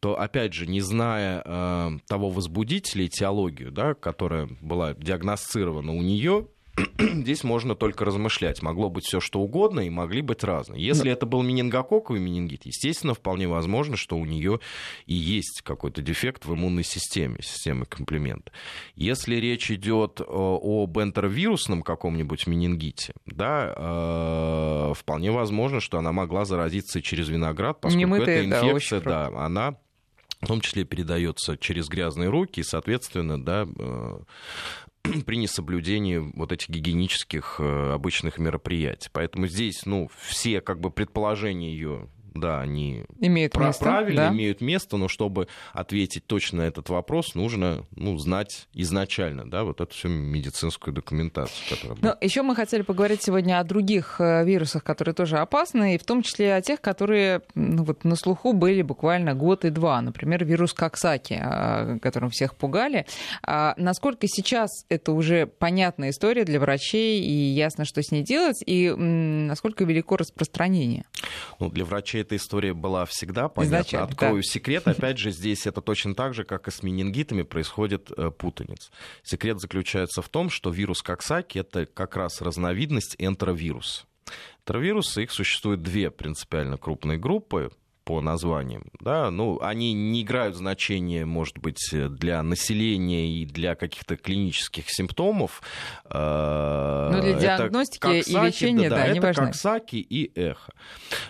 [0.00, 6.02] то, опять же, не зная э, того возбудителя и теологию, да, которая была диагностирована у
[6.02, 6.48] нее,
[6.98, 8.62] здесь можно только размышлять.
[8.62, 10.82] Могло быть все что угодно и могли быть разные.
[10.82, 14.60] Если это был менингококковый менингит, естественно, вполне возможно, что у нее
[15.06, 18.52] и есть какой-то дефект в иммунной системе, системы комплимента.
[18.94, 27.02] Если речь идет об энтеровирусном каком-нибудь менингите, да, э, вполне возможно, что она могла заразиться
[27.02, 29.76] через виноград, поскольку Немытые, эта инфекция, да, да, она
[30.40, 34.18] в том числе передается через грязные руки, и, соответственно, да, э,
[35.26, 39.08] при несоблюдении вот этих гигиенических э, обычных мероприятий.
[39.12, 44.32] Поэтому здесь, ну, все как бы предположения ее да, они имеют прав- место, правильно да.
[44.32, 49.80] имеют место, но чтобы ответить точно на этот вопрос, нужно ну, знать изначально, да, вот
[49.80, 51.56] эту всю медицинскую документацию.
[51.68, 55.98] Которая Но еще мы хотели поговорить сегодня о других э, вирусах, которые тоже опасны, и
[55.98, 60.00] в том числе о тех, которые ну, вот, на слуху были буквально год и два.
[60.00, 61.42] Например, вирус Коксаки,
[62.00, 63.06] которым всех пугали.
[63.42, 68.62] А насколько сейчас это уже понятная история для врачей, и ясно, что с ней делать,
[68.64, 71.04] и насколько велико распространение?
[71.58, 74.02] Ну, для врачей эта история была всегда понятна.
[74.02, 74.42] Открою да.
[74.42, 74.88] секрет.
[74.88, 78.90] Опять же, здесь это точно так же, как и с менингитами, происходит э, путаница.
[79.22, 84.04] Секрет заключается в том, что вирус Коксаки— это как раз разновидность энтеровируса.
[84.60, 87.70] Энтеровирусы, их существует две принципиально крупные группы
[88.04, 88.84] по названиям.
[89.00, 89.30] Да?
[89.30, 95.62] Ну, они не играют значения, может быть, для населения и для каких-то клинических симптомов.
[96.10, 99.46] Но ну, для диагностики Коксаки, и лечения, да, да, да это важны.
[99.46, 100.72] Коксаки и эхо.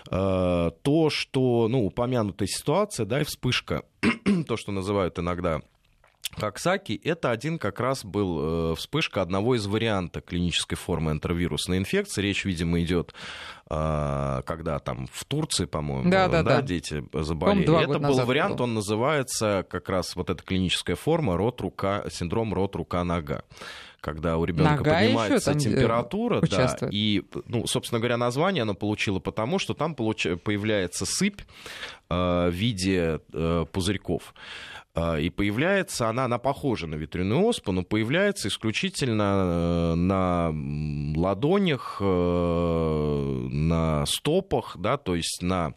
[0.09, 3.83] Э, то, что, ну, упомянутая ситуация, да, и вспышка,
[4.47, 5.61] то, что называют иногда
[6.37, 12.21] Коксаки— это один как раз был э, вспышка одного из вариантов клинической формы энтеровирусной инфекции.
[12.21, 13.13] Речь, видимо, идет,
[13.69, 16.61] э, когда там в Турции, по-моему, да, да, да.
[16.61, 17.83] дети заболели.
[17.83, 18.65] Это был вариант, был.
[18.65, 23.43] он называется как раз вот эта клиническая форма рот-рука, синдром рот-рука-нога
[24.03, 29.19] когда у ребенка нога поднимается еще температура, да, и, ну, собственно говоря, название она получила
[29.19, 30.27] потому, что там получ...
[30.43, 31.41] появляется сыпь
[32.09, 34.33] э, в виде э, пузырьков.
[34.95, 40.53] А, и появляется она, она похожа на ветряную оспу, но появляется исключительно э, на
[41.19, 45.73] ладонях, э, на стопах, да, то есть на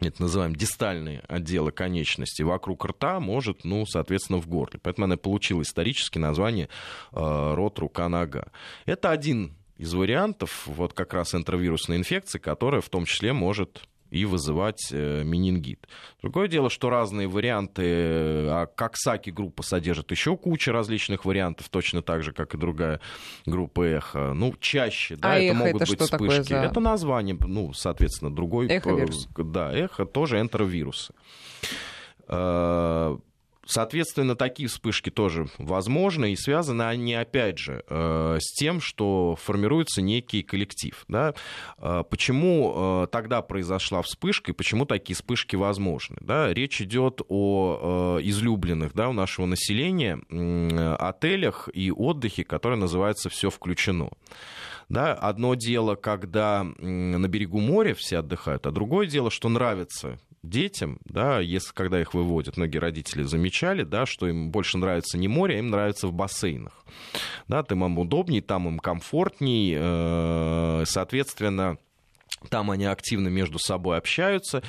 [0.00, 4.78] это называем дистальные отделы конечности вокруг рта, может, ну, соответственно, в горле.
[4.82, 6.68] Поэтому она получила исторически название
[7.12, 8.48] э, рот, рука, нога.
[8.84, 14.24] Это один из вариантов вот как раз энтеровирусной инфекции, которая в том числе может и
[14.24, 15.88] вызывать э, менингит.
[16.22, 22.22] Другое дело, что разные варианты, а Коксаки группа содержит еще кучу различных вариантов, точно так
[22.22, 23.00] же, как и другая
[23.44, 24.32] группа эхо.
[24.32, 26.52] Ну, чаще, да, а это эхо могут это быть вспышки.
[26.52, 26.58] За...
[26.58, 28.68] Это название, ну, соответственно, другой.
[28.68, 29.28] Эхо-вирус.
[29.36, 31.12] Да, эхо тоже энтеровирусы.
[33.66, 40.02] Соответственно, такие вспышки тоже возможны, и связаны они, опять же, э, с тем, что формируется
[40.02, 41.04] некий коллектив.
[41.08, 41.34] Да?
[41.78, 46.16] Э, почему э, тогда произошла вспышка, и почему такие вспышки возможны?
[46.20, 46.52] Да?
[46.52, 50.18] Речь идет о излюбленных да, у нашего населения
[50.98, 54.10] отелях и отдыхе, которые называются «все включено».
[54.88, 60.18] Да, одно дело, когда на берегу моря все отдыхают, а другое дело, что нравится
[60.48, 65.28] детям, да, если когда их выводят, многие родители замечали, да, что им больше нравится не
[65.28, 66.84] море, а им нравится в бассейнах.
[67.48, 71.78] Да, там им удобнее, там им комфортней, э, соответственно,
[72.48, 74.62] там они активно между собой общаются,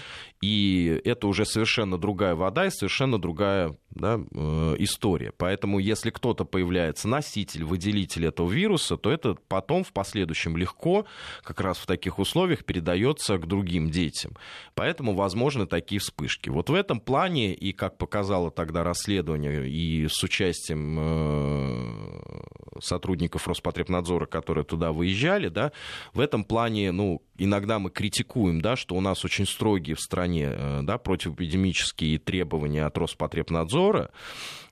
[0.45, 5.31] и это уже совершенно другая вода и совершенно другая да, э, история.
[5.35, 11.07] Поэтому если кто-то появляется носитель, выделитель этого вируса, то это потом в последующем легко,
[11.41, 14.33] как раз в таких условиях, передается к другим детям.
[14.75, 16.49] Поэтому возможны такие вспышки.
[16.49, 24.27] Вот в этом плане, и как показало тогда расследование, и с участием э, сотрудников Роспотребнадзора,
[24.27, 25.71] которые туда выезжали, да,
[26.13, 30.34] в этом плане, ну, иногда мы критикуем, да, что у нас очень строгие в стране
[30.43, 34.11] э, да, противоэпидемические требования от Роспотребнадзора,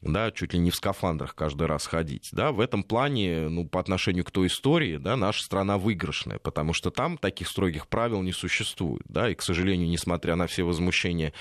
[0.02, 2.30] да, чуть ли не в скафандрах каждый раз ходить.
[2.32, 6.74] Да, в этом плане, ну, по отношению к той истории, да, наша страна выигрышная, потому
[6.74, 9.04] что там таких строгих правил не существует.
[9.08, 11.34] Да, и, к сожалению, несмотря на все возмущения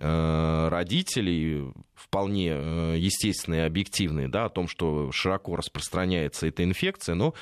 [0.00, 7.34] родителей вполне э, естественные и объективные, да, о том, что широко распространяется эта инфекция, но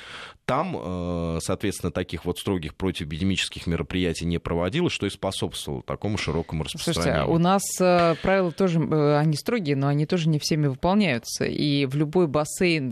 [0.45, 6.63] там, э, соответственно, таких вот строгих противоэпидемических мероприятий не проводилось, что и способствовало такому широкому
[6.63, 7.25] распространению.
[7.25, 8.79] Слушайте, у нас э, правила тоже,
[9.17, 11.45] они строгие, но они тоже не всеми выполняются.
[11.45, 12.91] И в любой бассейн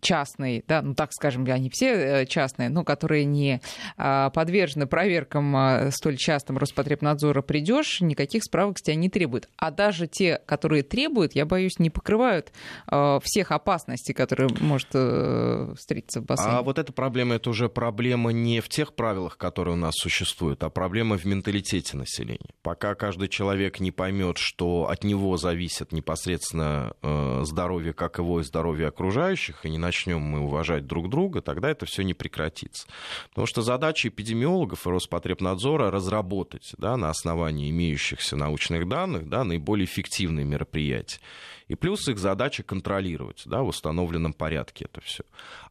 [0.00, 3.60] частный, да, ну так скажем, они все частные, но которые не
[3.96, 10.06] а, подвержены проверкам столь частым Роспотребнадзора, придешь, никаких справок с тебя не требуют а даже
[10.06, 12.50] те, которые требуют, я боюсь, не покрывают
[12.90, 16.56] э, всех опасностей, которые может э, встретиться в бассейне.
[16.56, 20.62] А вот эта проблема, это уже проблема не в тех правилах, которые у нас существуют,
[20.64, 22.54] а проблема в менталитете населения.
[22.62, 28.44] Пока каждый человек не поймет, что от него зависит непосредственно э, здоровье, как его и
[28.44, 32.86] здоровье окружающих, и не начнем мы уважать друг друга, тогда это все не прекратится.
[33.28, 39.86] Потому что задача эпидемиологов и Роспотребнадзора разработать да, на основании имеющихся научных данных да, наиболее
[39.86, 41.20] эффективные мероприятия.
[41.68, 45.22] И плюс их задача контролировать да, в установленном порядке это все.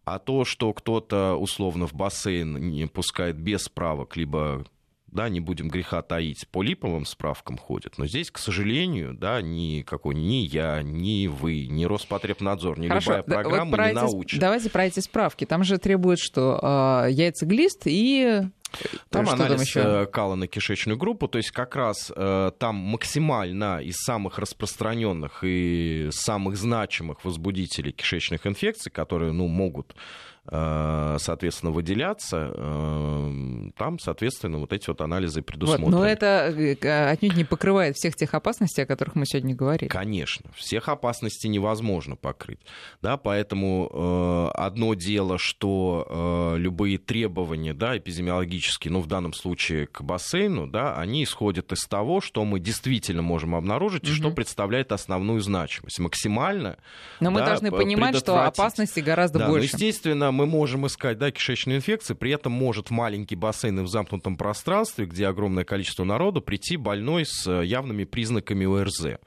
[0.05, 4.65] А то, что кто-то условно в бассейн не пускает без справок, либо
[5.11, 7.97] да, не будем греха таить, по липовым справкам ходят.
[7.97, 13.17] Но здесь, к сожалению, да, ни, какой, ни я, ни вы, ни Роспотребнадзор, ни Хорошо,
[13.17, 14.39] любая программа вот не научит.
[14.39, 15.45] Давайте про эти справки.
[15.45, 18.41] Там же требуют, что э, яйцеглист и
[19.09, 20.05] там что анализ там еще?
[20.07, 26.09] кала на кишечную группу, то есть как раз э, там максимально из самых распространенных и
[26.11, 29.95] самых значимых возбудителей кишечных инфекций, которые ну, могут
[30.38, 35.91] Э, соответственно, выделяться, э, там, соответственно, вот эти вот анализы предусмотрены.
[35.91, 39.89] Вот, но это э, отнюдь не покрывает всех тех опасностей, о которых мы сегодня говорили.
[39.89, 42.59] Конечно, всех опасностей невозможно покрыть.
[43.01, 50.67] Да, поэтому одно дело, что любые требования да, эпидемиологические, ну, в данном случае к бассейну,
[50.67, 54.11] да, они исходят из того, что мы действительно можем обнаружить угу.
[54.11, 55.99] и что представляет основную значимость.
[55.99, 56.77] Максимально.
[57.19, 59.69] Но мы должны понимать, что опасности гораздо да, больше.
[59.73, 63.83] Ну, естественно, мы можем искать да, кишечные инфекции, при этом может в маленький бассейн и
[63.83, 69.19] в замкнутом пространстве, где огромное количество народу, прийти больной с э, явными признаками ОРЗ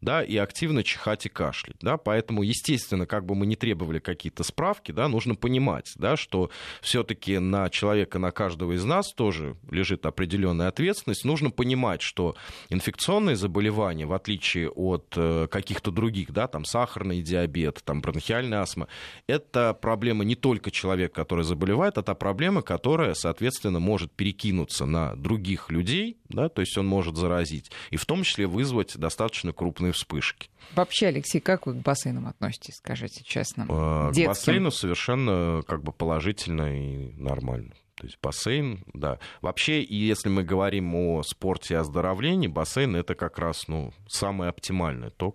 [0.00, 4.44] да, и активно чихать и кашлять, да, поэтому, естественно, как бы мы не требовали какие-то
[4.44, 10.06] справки, да, нужно понимать, да, что все-таки на человека, на каждого из нас тоже лежит
[10.06, 12.36] определенная ответственность, нужно понимать, что
[12.68, 18.88] инфекционные заболевания, в отличие от э, каких-то других, да, там сахарный диабет, там бронхиальная астма,
[19.26, 25.70] это проблема не только человека, который заболевает, это проблема, которая, соответственно, может перекинуться на других
[25.70, 30.50] людей, да, то есть он может заразить, и в том числе вызвать достаточно крупные вспышки.
[30.74, 33.66] Вообще, Алексей, как вы к бассейнам относитесь, скажите честно?
[33.68, 37.74] А, к бассейну совершенно как бы положительно и нормально.
[37.94, 39.18] То есть бассейн, да.
[39.40, 45.10] Вообще, если мы говорим о спорте и оздоровлении, бассейн это как раз ну, самое оптимальное
[45.10, 45.34] то,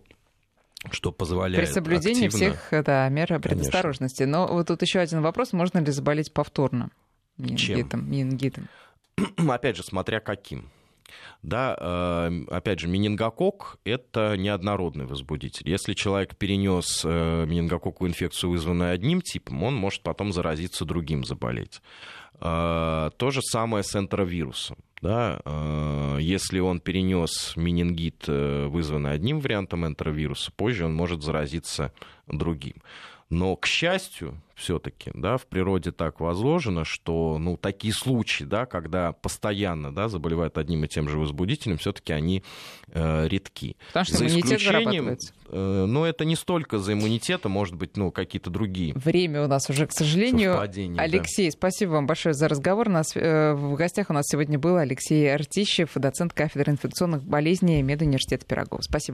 [0.91, 2.55] что позволяет При соблюдении активно...
[2.55, 4.19] всех да, мер предосторожности.
[4.19, 4.47] Конечно.
[4.47, 5.51] Но вот тут еще один вопрос.
[5.51, 6.89] Можно ли заболеть повторно?
[7.37, 8.69] Менингитом, Менингитом.
[9.37, 10.69] Опять же, смотря каким.
[11.43, 15.69] Да, эм, опять же, менингокок– это неоднородный возбудитель.
[15.69, 21.81] Если человек перенес э, менингококковую инфекцию, вызванную одним типом, он может потом заразиться другим, заболеть.
[22.39, 24.77] Э, то же самое с энтеровирусом.
[25.01, 31.91] Да, э, если он перенес менингит, вызванный одним вариантом энтеровируса, позже он может заразиться
[32.27, 32.75] другим.
[33.33, 39.11] Но, к счастью, все-таки, да, в природе так возложено, что, ну, такие случаи, да, когда
[39.11, 42.43] постоянно, да, заболевают одним и тем же возбудителем, все-таки они
[42.89, 43.75] э, редки.
[43.87, 45.17] Потому что за иммунитет исключением,
[45.49, 48.93] э, но это не столько за иммунитет, а может быть, ну, какие-то другие.
[48.93, 50.59] Время у нас уже, к сожалению.
[50.97, 51.51] Алексей, да.
[51.51, 52.89] спасибо вам большое за разговор.
[52.89, 57.81] У нас, э, в гостях у нас сегодня был Алексей Артищев, доцент кафедры инфекционных болезней
[57.81, 58.81] Медуниверситета Пирогова.
[58.81, 59.11] Спасибо.